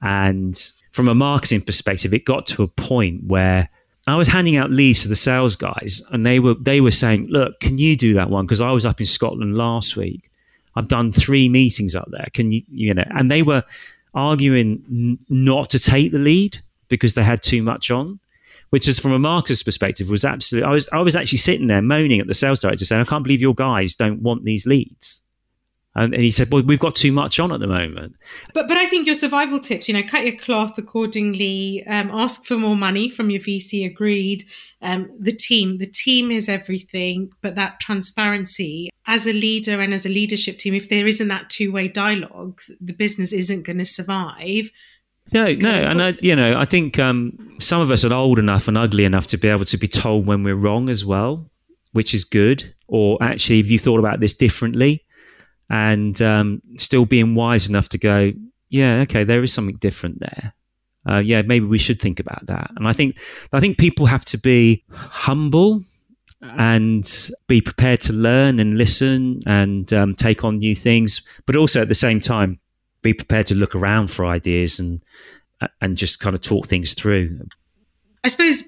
And 0.00 0.60
from 0.92 1.08
a 1.08 1.14
marketing 1.14 1.62
perspective, 1.62 2.14
it 2.14 2.24
got 2.24 2.46
to 2.48 2.62
a 2.62 2.68
point 2.68 3.24
where 3.26 3.68
I 4.06 4.16
was 4.16 4.28
handing 4.28 4.56
out 4.56 4.70
leads 4.70 5.02
to 5.02 5.08
the 5.08 5.16
sales 5.16 5.56
guys, 5.56 6.02
and 6.10 6.26
they 6.26 6.38
were 6.38 6.54
they 6.54 6.80
were 6.80 6.90
saying, 6.90 7.28
"Look, 7.28 7.60
can 7.60 7.78
you 7.78 7.96
do 7.96 8.14
that 8.14 8.30
one?" 8.30 8.44
Because 8.44 8.60
I 8.60 8.70
was 8.70 8.84
up 8.84 9.00
in 9.00 9.06
Scotland 9.06 9.56
last 9.56 9.96
week. 9.96 10.30
I've 10.76 10.88
done 10.88 11.12
three 11.12 11.48
meetings 11.48 11.94
up 11.94 12.08
there. 12.10 12.28
Can 12.32 12.52
you, 12.52 12.62
you 12.70 12.92
know? 12.92 13.04
And 13.10 13.30
they 13.30 13.42
were 13.42 13.62
arguing 14.12 14.82
n- 14.90 15.18
not 15.28 15.70
to 15.70 15.78
take 15.78 16.12
the 16.12 16.18
lead 16.18 16.58
because 16.88 17.14
they 17.14 17.22
had 17.24 17.42
too 17.42 17.62
much 17.62 17.90
on, 17.90 18.18
which 18.70 18.88
is 18.88 18.98
from 18.98 19.12
a 19.12 19.18
marketer's 19.18 19.62
perspective 19.62 20.10
was 20.10 20.24
absolutely. 20.24 20.68
I 20.68 20.72
was 20.72 20.88
I 20.92 21.00
was 21.00 21.16
actually 21.16 21.38
sitting 21.38 21.68
there 21.68 21.80
moaning 21.82 22.20
at 22.20 22.26
the 22.26 22.34
sales 22.34 22.60
director 22.60 22.84
saying, 22.84 23.00
"I 23.00 23.04
can't 23.04 23.24
believe 23.24 23.40
your 23.40 23.54
guys 23.54 23.94
don't 23.94 24.20
want 24.20 24.44
these 24.44 24.66
leads." 24.66 25.22
And, 25.96 26.14
he 26.14 26.30
said, 26.30 26.50
"Well, 26.50 26.62
we've 26.62 26.78
got 26.78 26.96
too 26.96 27.12
much 27.12 27.38
on 27.38 27.52
at 27.52 27.60
the 27.60 27.66
moment." 27.66 28.16
But 28.52 28.66
but 28.66 28.76
I 28.76 28.86
think 28.86 29.06
your 29.06 29.14
survival 29.14 29.60
tips, 29.60 29.88
you 29.88 29.94
know, 29.94 30.02
cut 30.02 30.24
your 30.24 30.36
cloth 30.36 30.76
accordingly, 30.76 31.84
um, 31.86 32.10
ask 32.12 32.44
for 32.44 32.56
more 32.56 32.76
money 32.76 33.08
from 33.10 33.30
your 33.30 33.40
VC. 33.40 33.86
Agreed. 33.86 34.42
Um, 34.82 35.08
the 35.18 35.32
team, 35.32 35.78
the 35.78 35.86
team 35.86 36.30
is 36.30 36.48
everything. 36.48 37.30
But 37.42 37.54
that 37.54 37.80
transparency 37.80 38.90
as 39.06 39.26
a 39.26 39.32
leader 39.32 39.80
and 39.80 39.94
as 39.94 40.04
a 40.04 40.08
leadership 40.08 40.58
team, 40.58 40.74
if 40.74 40.88
there 40.88 41.06
isn't 41.06 41.28
that 41.28 41.48
two 41.48 41.70
way 41.70 41.88
dialogue, 41.88 42.60
the 42.80 42.92
business 42.92 43.32
isn't 43.32 43.62
going 43.62 43.78
to 43.78 43.84
survive. 43.84 44.70
No, 45.32 45.52
no, 45.54 45.70
and 45.70 46.02
I, 46.02 46.14
you 46.20 46.36
know, 46.36 46.56
I 46.56 46.64
think 46.64 46.98
um, 46.98 47.56
some 47.58 47.80
of 47.80 47.90
us 47.90 48.04
are 48.04 48.12
old 48.12 48.38
enough 48.38 48.68
and 48.68 48.76
ugly 48.76 49.04
enough 49.04 49.26
to 49.28 49.38
be 49.38 49.48
able 49.48 49.64
to 49.64 49.78
be 49.78 49.88
told 49.88 50.26
when 50.26 50.42
we're 50.42 50.54
wrong 50.54 50.88
as 50.88 51.04
well, 51.04 51.50
which 51.92 52.14
is 52.14 52.24
good. 52.24 52.74
Or 52.88 53.16
actually, 53.22 53.58
have 53.58 53.68
you 53.68 53.78
thought 53.78 54.00
about 54.00 54.20
this 54.20 54.34
differently? 54.34 55.03
And 55.70 56.20
um, 56.22 56.62
still 56.76 57.04
being 57.04 57.34
wise 57.34 57.68
enough 57.68 57.88
to 57.90 57.98
go, 57.98 58.32
yeah, 58.68 59.00
okay, 59.02 59.24
there 59.24 59.42
is 59.42 59.52
something 59.52 59.76
different 59.76 60.20
there. 60.20 60.52
Uh, 61.08 61.18
yeah, 61.18 61.42
maybe 61.42 61.66
we 61.66 61.78
should 61.78 62.00
think 62.00 62.18
about 62.18 62.46
that. 62.46 62.70
And 62.76 62.88
I 62.88 62.92
think 62.92 63.18
I 63.52 63.60
think 63.60 63.78
people 63.78 64.06
have 64.06 64.24
to 64.26 64.38
be 64.38 64.84
humble 64.90 65.82
and 66.40 67.30
be 67.46 67.60
prepared 67.60 68.00
to 68.02 68.12
learn 68.12 68.58
and 68.58 68.76
listen 68.76 69.40
and 69.46 69.92
um, 69.92 70.14
take 70.14 70.44
on 70.44 70.58
new 70.58 70.74
things, 70.74 71.22
but 71.46 71.56
also 71.56 71.82
at 71.82 71.88
the 71.88 71.94
same 71.94 72.20
time 72.20 72.58
be 73.02 73.12
prepared 73.14 73.46
to 73.48 73.54
look 73.54 73.74
around 73.74 74.10
for 74.10 74.24
ideas 74.24 74.78
and 74.78 75.02
and 75.80 75.96
just 75.96 76.20
kind 76.20 76.34
of 76.34 76.40
talk 76.40 76.66
things 76.66 76.94
through. 76.94 77.38
I 78.24 78.28
suppose 78.28 78.64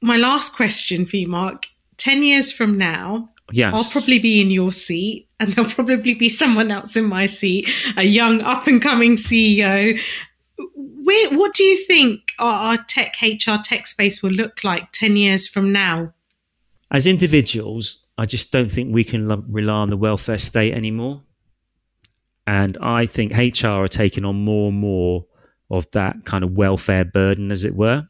my 0.00 0.16
last 0.16 0.54
question 0.54 1.04
for 1.06 1.16
you, 1.16 1.28
Mark: 1.28 1.66
ten 1.96 2.22
years 2.22 2.52
from 2.52 2.78
now, 2.78 3.28
yes. 3.52 3.74
I'll 3.74 3.84
probably 3.84 4.18
be 4.18 4.40
in 4.40 4.50
your 4.50 4.72
seat 4.72 5.28
and 5.38 5.52
there'll 5.52 5.70
probably 5.70 6.14
be 6.14 6.28
someone 6.28 6.70
else 6.70 6.96
in 6.96 7.04
my 7.04 7.26
seat, 7.26 7.68
a 7.96 8.04
young 8.04 8.40
up 8.40 8.66
and 8.66 8.80
coming 8.80 9.16
CEO. 9.16 10.00
Where, 10.74 11.30
what 11.30 11.54
do 11.54 11.64
you 11.64 11.76
think 11.76 12.32
our, 12.38 12.78
tech 12.88 13.16
HR 13.20 13.56
tech 13.62 13.86
space 13.86 14.22
will 14.22 14.30
look 14.30 14.62
like 14.64 14.92
10 14.92 15.16
years 15.16 15.48
from 15.48 15.72
now? 15.72 16.12
As 16.90 17.06
individuals, 17.06 17.98
I 18.18 18.26
just 18.26 18.52
don't 18.52 18.70
think 18.70 18.94
we 18.94 19.04
can 19.04 19.26
rely 19.50 19.74
on 19.74 19.88
the 19.88 19.96
welfare 19.96 20.38
state 20.38 20.74
anymore. 20.74 21.22
And 22.46 22.76
I 22.78 23.06
think 23.06 23.32
HR 23.32 23.68
are 23.68 23.88
taking 23.88 24.24
on 24.24 24.36
more 24.36 24.68
and 24.68 24.78
more 24.78 25.26
of 25.70 25.90
that 25.92 26.24
kind 26.24 26.44
of 26.44 26.52
welfare 26.52 27.04
burden, 27.04 27.50
as 27.50 27.64
it 27.64 27.74
were. 27.74 28.06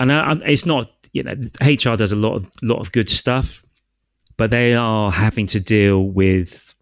And 0.00 0.12
I, 0.12 0.34
it's 0.46 0.66
not, 0.66 0.90
you 1.12 1.22
know, 1.22 1.34
HR 1.60 1.96
does 1.96 2.12
a 2.12 2.16
lot 2.16 2.34
of 2.34 2.50
lot 2.62 2.80
of 2.80 2.92
good 2.92 3.08
stuff, 3.08 3.61
but 4.42 4.50
they 4.50 4.74
are 4.74 5.12
having 5.12 5.46
to 5.46 5.60
deal 5.60 6.02
with 6.02 6.74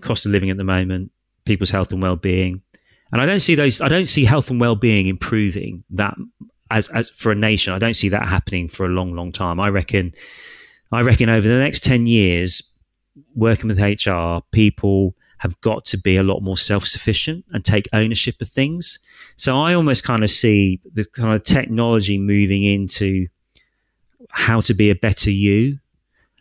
cost 0.00 0.26
of 0.26 0.30
living 0.30 0.48
at 0.48 0.56
the 0.56 0.62
moment, 0.62 1.10
people's 1.44 1.70
health 1.70 1.92
and 1.92 2.00
well-being, 2.00 2.62
and 3.10 3.20
I 3.20 3.26
don't 3.26 3.40
see 3.40 3.56
those. 3.56 3.80
I 3.80 3.88
don't 3.88 4.06
see 4.06 4.24
health 4.24 4.48
and 4.48 4.60
well-being 4.60 5.08
improving 5.08 5.82
that 5.90 6.14
as 6.70 6.88
as 6.90 7.10
for 7.10 7.32
a 7.32 7.34
nation. 7.34 7.72
I 7.72 7.80
don't 7.80 7.94
see 7.94 8.10
that 8.10 8.28
happening 8.28 8.68
for 8.68 8.86
a 8.86 8.90
long, 8.90 9.12
long 9.12 9.32
time. 9.32 9.58
I 9.58 9.70
reckon. 9.70 10.12
I 10.92 11.00
reckon 11.00 11.28
over 11.28 11.48
the 11.48 11.58
next 11.58 11.82
ten 11.82 12.06
years, 12.06 12.62
working 13.34 13.66
with 13.66 13.80
HR, 13.80 14.38
people 14.52 15.16
have 15.38 15.60
got 15.62 15.84
to 15.86 15.98
be 15.98 16.14
a 16.14 16.22
lot 16.22 16.42
more 16.42 16.56
self-sufficient 16.56 17.44
and 17.50 17.64
take 17.64 17.88
ownership 17.92 18.40
of 18.40 18.48
things. 18.48 19.00
So 19.34 19.60
I 19.60 19.74
almost 19.74 20.04
kind 20.04 20.22
of 20.22 20.30
see 20.30 20.80
the 20.92 21.06
kind 21.06 21.34
of 21.34 21.42
technology 21.42 22.18
moving 22.18 22.62
into 22.62 23.26
how 24.30 24.60
to 24.60 24.74
be 24.74 24.90
a 24.90 24.94
better 24.94 25.32
you 25.32 25.80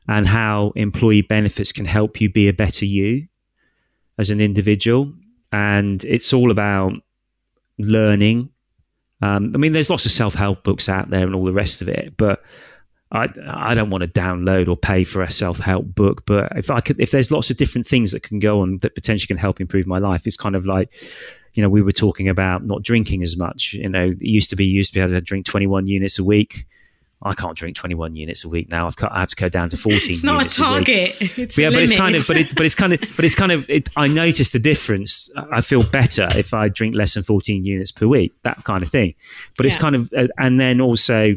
and 0.07 0.27
how 0.27 0.73
employee 0.75 1.21
benefits 1.21 1.71
can 1.71 1.85
help 1.85 2.19
you 2.19 2.29
be 2.29 2.47
a 2.47 2.53
better 2.53 2.85
you 2.85 3.27
as 4.17 4.29
an 4.29 4.41
individual. 4.41 5.13
And 5.51 6.03
it's 6.03 6.33
all 6.33 6.51
about 6.51 6.93
learning. 7.77 8.49
Um, 9.21 9.51
I 9.55 9.57
mean, 9.57 9.71
there's 9.71 9.89
lots 9.89 10.05
of 10.05 10.11
self 10.11 10.33
help 10.33 10.63
books 10.63 10.89
out 10.89 11.09
there 11.09 11.25
and 11.25 11.33
all 11.33 11.45
the 11.45 11.53
rest 11.53 11.81
of 11.81 11.87
it, 11.87 12.15
but 12.17 12.43
I 13.11 13.27
I 13.47 13.73
don't 13.73 13.89
want 13.89 14.03
to 14.03 14.09
download 14.09 14.67
or 14.67 14.75
pay 14.75 15.03
for 15.03 15.21
a 15.21 15.31
self 15.31 15.59
help 15.59 15.85
book. 15.95 16.25
But 16.25 16.51
if 16.57 16.69
I 16.69 16.81
could, 16.81 16.99
if 16.99 17.11
there's 17.11 17.31
lots 17.31 17.49
of 17.49 17.57
different 17.57 17.87
things 17.87 18.11
that 18.11 18.23
can 18.23 18.39
go 18.39 18.61
on 18.61 18.79
that 18.79 18.95
potentially 18.95 19.27
can 19.27 19.37
help 19.37 19.61
improve 19.61 19.87
my 19.87 19.99
life, 19.99 20.27
it's 20.27 20.35
kind 20.35 20.55
of 20.55 20.65
like 20.65 20.93
you 21.53 21.61
know, 21.61 21.69
we 21.69 21.81
were 21.81 21.91
talking 21.91 22.27
about 22.27 22.65
not 22.65 22.81
drinking 22.81 23.23
as 23.23 23.37
much. 23.37 23.73
You 23.73 23.89
know, 23.89 24.09
it 24.09 24.21
used 24.21 24.49
to 24.49 24.55
be 24.55 24.65
used 24.65 24.91
to 24.91 24.99
be 24.99 25.01
able 25.01 25.13
to 25.13 25.21
drink 25.21 25.45
21 25.45 25.87
units 25.87 26.17
a 26.17 26.23
week. 26.23 26.65
I 27.23 27.33
can't 27.33 27.55
drink 27.57 27.75
21 27.75 28.15
units 28.15 28.43
a 28.43 28.49
week 28.49 28.69
now. 28.69 28.87
I've 28.87 28.95
cut, 28.95 29.11
I 29.11 29.19
have 29.19 29.29
to 29.29 29.35
go 29.35 29.49
down 29.49 29.69
to 29.69 29.77
14. 29.77 29.99
It's 30.09 30.23
not 30.23 30.45
a 30.45 30.49
target. 30.49 31.19
A 31.21 31.41
it's 31.41 31.57
yeah, 31.57 31.69
but 31.69 31.83
it's 31.83 31.93
kind 31.93 32.15
of, 32.15 32.25
but, 32.27 32.37
it, 32.37 32.55
but 32.55 32.65
it's 32.65 32.75
kind 32.75 32.93
of, 32.93 32.99
but 33.15 33.23
it's 33.25 33.35
kind 33.35 33.51
of. 33.51 33.69
It, 33.69 33.89
I 33.95 34.07
notice 34.07 34.51
the 34.51 34.59
difference. 34.59 35.31
I 35.51 35.61
feel 35.61 35.83
better 35.83 36.29
if 36.35 36.53
I 36.53 36.69
drink 36.69 36.95
less 36.95 37.13
than 37.13 37.23
14 37.23 37.63
units 37.63 37.91
per 37.91 38.07
week. 38.07 38.33
That 38.43 38.63
kind 38.63 38.83
of 38.83 38.89
thing. 38.89 39.15
But 39.57 39.65
it's 39.65 39.77
kind 39.77 39.95
of, 39.95 40.11
uh, 40.15 40.27
and 40.37 40.59
then 40.59 40.81
also 40.81 41.35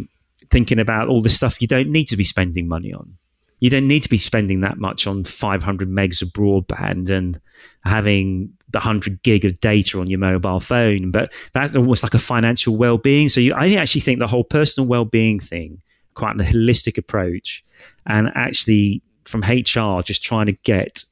thinking 0.51 0.79
about 0.79 1.09
all 1.09 1.23
the 1.23 1.29
stuff 1.29 1.61
you 1.61 1.69
don't 1.69 1.89
need 1.89 2.07
to 2.07 2.17
be 2.17 2.25
spending 2.25 2.69
money 2.69 2.93
on. 2.93 3.17
You 3.61 3.71
don't 3.71 3.89
need 3.89 4.03
to 4.03 4.09
be 4.09 4.19
spending 4.19 4.61
that 4.61 4.79
much 4.79 5.07
on 5.07 5.25
500 5.25 5.89
megs 5.89 6.21
of 6.21 6.29
broadband 6.29 7.09
and 7.11 7.41
having 7.85 8.53
the 8.71 8.79
100 8.79 9.23
gig 9.23 9.45
of 9.45 9.59
data 9.61 9.99
on 10.01 10.09
your 10.09 10.19
mobile 10.19 10.61
phone, 10.61 11.11
but 11.11 11.33
that's 11.53 11.77
almost 11.77 12.03
like 12.03 12.15
a 12.15 12.19
financial 12.19 12.77
well-being. 12.77 13.29
So 13.29 13.41
you, 13.41 13.55
I 13.55 13.75
actually 13.75 14.03
think 14.03 14.19
the 14.19 14.27
whole 14.27 14.45
personal 14.45 14.87
well-being 14.87 15.41
thing, 15.41 15.81
quite 16.15 16.39
a 16.39 16.45
holistic 16.45 16.99
approach, 16.99 17.65
and 18.07 18.31
actually 18.35 19.03
from 19.25 19.41
HR, 19.41 20.03
just 20.03 20.23
trying 20.23 20.47
to 20.47 20.53
get 20.53 21.05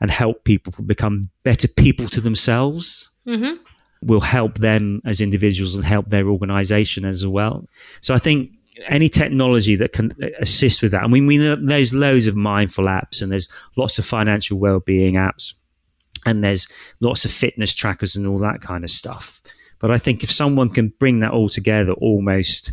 and 0.00 0.10
help 0.10 0.44
people 0.44 0.72
become 0.84 1.30
better 1.44 1.68
people 1.68 2.08
to 2.08 2.20
themselves. 2.20 3.10
Mm-hmm. 3.26 3.62
Will 4.04 4.20
help 4.20 4.58
them 4.58 5.00
as 5.04 5.20
individuals 5.20 5.76
and 5.76 5.84
help 5.84 6.08
their 6.08 6.26
organization 6.26 7.04
as 7.04 7.24
well. 7.24 7.68
So 8.00 8.14
I 8.14 8.18
think 8.18 8.50
any 8.88 9.08
technology 9.08 9.76
that 9.76 9.92
can 9.92 10.12
assist 10.40 10.82
with 10.82 10.92
that. 10.92 11.02
I 11.02 11.06
mean, 11.06 11.26
we 11.26 11.38
know 11.38 11.56
there's 11.56 11.94
loads 11.94 12.26
of 12.26 12.36
mindful 12.36 12.84
apps 12.84 13.20
and 13.20 13.30
there's 13.30 13.48
lots 13.76 13.98
of 13.98 14.06
financial 14.06 14.58
well-being 14.58 15.14
apps 15.14 15.54
and 16.24 16.42
there's 16.42 16.66
lots 17.00 17.24
of 17.24 17.32
fitness 17.32 17.74
trackers 17.74 18.16
and 18.16 18.26
all 18.26 18.38
that 18.38 18.60
kind 18.60 18.84
of 18.84 18.90
stuff. 18.90 19.42
But 19.78 19.90
I 19.90 19.98
think 19.98 20.22
if 20.22 20.32
someone 20.32 20.70
can 20.70 20.92
bring 20.98 21.18
that 21.18 21.32
all 21.32 21.48
together, 21.48 21.92
almost, 21.92 22.72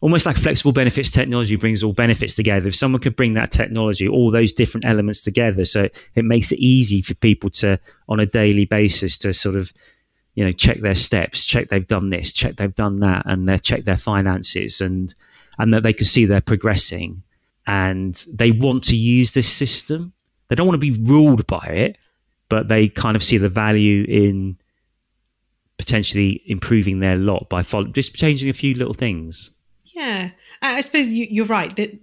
almost 0.00 0.24
like 0.24 0.36
flexible 0.36 0.72
benefits 0.72 1.10
technology 1.10 1.56
brings 1.56 1.82
all 1.82 1.92
benefits 1.92 2.34
together. 2.36 2.68
If 2.68 2.76
someone 2.76 3.00
could 3.00 3.16
bring 3.16 3.34
that 3.34 3.50
technology, 3.50 4.08
all 4.08 4.30
those 4.30 4.52
different 4.52 4.84
elements 4.84 5.22
together, 5.22 5.64
so 5.64 5.88
it 6.14 6.24
makes 6.24 6.52
it 6.52 6.58
easy 6.58 7.02
for 7.02 7.14
people 7.14 7.50
to, 7.50 7.78
on 8.08 8.20
a 8.20 8.26
daily 8.26 8.64
basis, 8.64 9.18
to 9.18 9.34
sort 9.34 9.56
of, 9.56 9.72
you 10.34 10.44
know, 10.44 10.52
check 10.52 10.80
their 10.80 10.94
steps, 10.94 11.44
check 11.44 11.68
they've 11.68 11.86
done 11.86 12.10
this, 12.10 12.32
check 12.32 12.56
they've 12.56 12.74
done 12.74 13.00
that, 13.00 13.24
and 13.26 13.48
they 13.48 13.58
check 13.58 13.84
their 13.84 13.96
finances, 13.96 14.80
and 14.80 15.14
and 15.58 15.72
that 15.74 15.82
they 15.82 15.92
can 15.92 16.06
see 16.06 16.24
they're 16.24 16.40
progressing, 16.40 17.22
and 17.66 18.24
they 18.32 18.50
want 18.50 18.84
to 18.84 18.96
use 18.96 19.34
this 19.34 19.48
system. 19.48 20.12
They 20.48 20.56
don't 20.56 20.66
want 20.66 20.80
to 20.80 20.92
be 20.92 21.02
ruled 21.02 21.46
by 21.46 21.66
it 21.66 21.96
but 22.52 22.68
they 22.68 22.86
kind 22.86 23.16
of 23.16 23.22
see 23.22 23.38
the 23.38 23.48
value 23.48 24.04
in 24.06 24.58
potentially 25.78 26.42
improving 26.44 27.00
their 27.00 27.16
lot 27.16 27.48
by 27.48 27.62
follow, 27.62 27.86
just 27.86 28.14
changing 28.14 28.50
a 28.50 28.52
few 28.52 28.74
little 28.74 28.92
things. 28.92 29.52
Yeah, 29.86 30.32
I 30.60 30.82
suppose 30.82 31.10
you, 31.10 31.44
are 31.44 31.46
right 31.46 31.74
that 31.76 31.98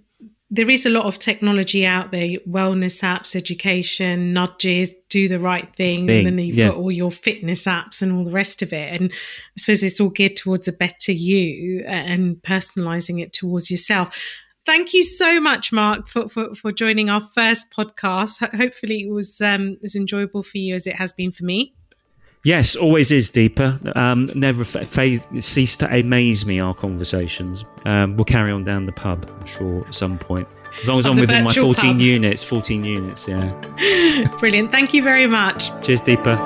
there 0.52 0.68
is 0.68 0.84
a 0.84 0.90
lot 0.90 1.04
of 1.04 1.18
technology 1.18 1.86
out 1.86 2.10
there 2.10 2.36
wellness 2.48 3.02
apps 3.02 3.36
education 3.36 4.32
nudges 4.32 4.92
do 5.08 5.28
the 5.28 5.38
right 5.38 5.74
thing, 5.76 6.06
thing. 6.06 6.26
and 6.26 6.38
then 6.38 6.44
you've 6.44 6.56
yeah. 6.56 6.68
got 6.68 6.76
all 6.76 6.90
your 6.90 7.10
fitness 7.10 7.66
apps 7.66 8.02
and 8.02 8.12
all 8.12 8.24
the 8.24 8.30
rest 8.30 8.62
of 8.62 8.72
it 8.72 9.00
and 9.00 9.12
i 9.12 9.60
suppose 9.60 9.82
it's 9.82 10.00
all 10.00 10.10
geared 10.10 10.36
towards 10.36 10.68
a 10.68 10.72
better 10.72 11.12
you 11.12 11.84
and 11.86 12.36
personalizing 12.42 13.22
it 13.22 13.32
towards 13.32 13.70
yourself 13.70 14.16
Thank 14.66 14.92
you 14.92 15.02
so 15.02 15.40
much, 15.40 15.72
Mark, 15.72 16.06
for, 16.06 16.28
for, 16.28 16.54
for 16.54 16.70
joining 16.70 17.08
our 17.08 17.20
first 17.20 17.72
podcast. 17.72 18.54
hopefully, 18.56 19.00
it 19.00 19.10
was 19.10 19.40
um, 19.40 19.78
as 19.82 19.96
enjoyable 19.96 20.42
for 20.42 20.58
you 20.58 20.74
as 20.74 20.86
it 20.86 20.96
has 20.96 21.14
been 21.14 21.32
for 21.32 21.44
me. 21.44 21.74
Yes, 22.42 22.74
always 22.74 23.12
is 23.12 23.30
Dipa. 23.30 23.94
Um, 23.96 24.30
never 24.34 24.64
fa- 24.64 24.86
cease 25.42 25.76
to 25.78 25.94
amaze 25.94 26.46
me. 26.46 26.58
Our 26.58 26.74
conversations. 26.74 27.64
Um, 27.84 28.16
we'll 28.16 28.24
carry 28.24 28.50
on 28.50 28.64
down 28.64 28.86
the 28.86 28.92
pub, 28.92 29.30
I'm 29.40 29.46
sure, 29.46 29.84
at 29.86 29.94
some 29.94 30.18
point. 30.18 30.48
As 30.80 30.88
long 30.88 30.98
as 31.00 31.06
I'm 31.06 31.16
within 31.16 31.44
my 31.44 31.52
14 31.52 31.74
pub. 31.74 32.00
units. 32.00 32.42
14 32.42 32.84
units, 32.84 33.28
yeah. 33.28 34.30
Brilliant. 34.38 34.72
Thank 34.72 34.94
you 34.94 35.02
very 35.02 35.26
much. 35.26 35.68
Cheers, 35.84 36.00
Dipa. 36.00 36.38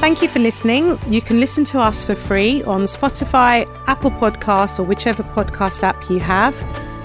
Thank 0.00 0.22
you 0.22 0.28
for 0.28 0.38
listening. 0.38 0.98
You 1.08 1.20
can 1.20 1.38
listen 1.38 1.64
to 1.66 1.78
us 1.78 2.04
for 2.04 2.14
free 2.14 2.62
on 2.64 2.82
Spotify, 2.84 3.68
Apple 3.86 4.10
Podcasts, 4.12 4.78
or 4.78 4.84
whichever 4.84 5.22
podcast 5.22 5.82
app 5.82 6.08
you 6.08 6.18
have. 6.20 6.54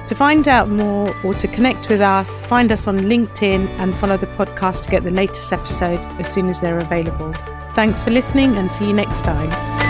To 0.07 0.15
find 0.15 0.47
out 0.47 0.69
more 0.69 1.13
or 1.25 1.33
to 1.33 1.47
connect 1.49 1.89
with 1.89 1.99
us, 1.99 2.39
find 2.41 2.71
us 2.71 2.87
on 2.87 2.97
LinkedIn 2.97 3.67
and 3.79 3.93
follow 3.93 4.15
the 4.15 4.27
podcast 4.27 4.85
to 4.85 4.89
get 4.89 5.03
the 5.03 5.11
latest 5.11 5.51
episodes 5.51 6.07
as 6.17 6.31
soon 6.31 6.47
as 6.47 6.61
they're 6.61 6.77
available. 6.77 7.33
Thanks 7.71 8.03
for 8.03 8.11
listening 8.11 8.55
and 8.57 8.71
see 8.71 8.87
you 8.87 8.93
next 8.93 9.25
time. 9.25 9.86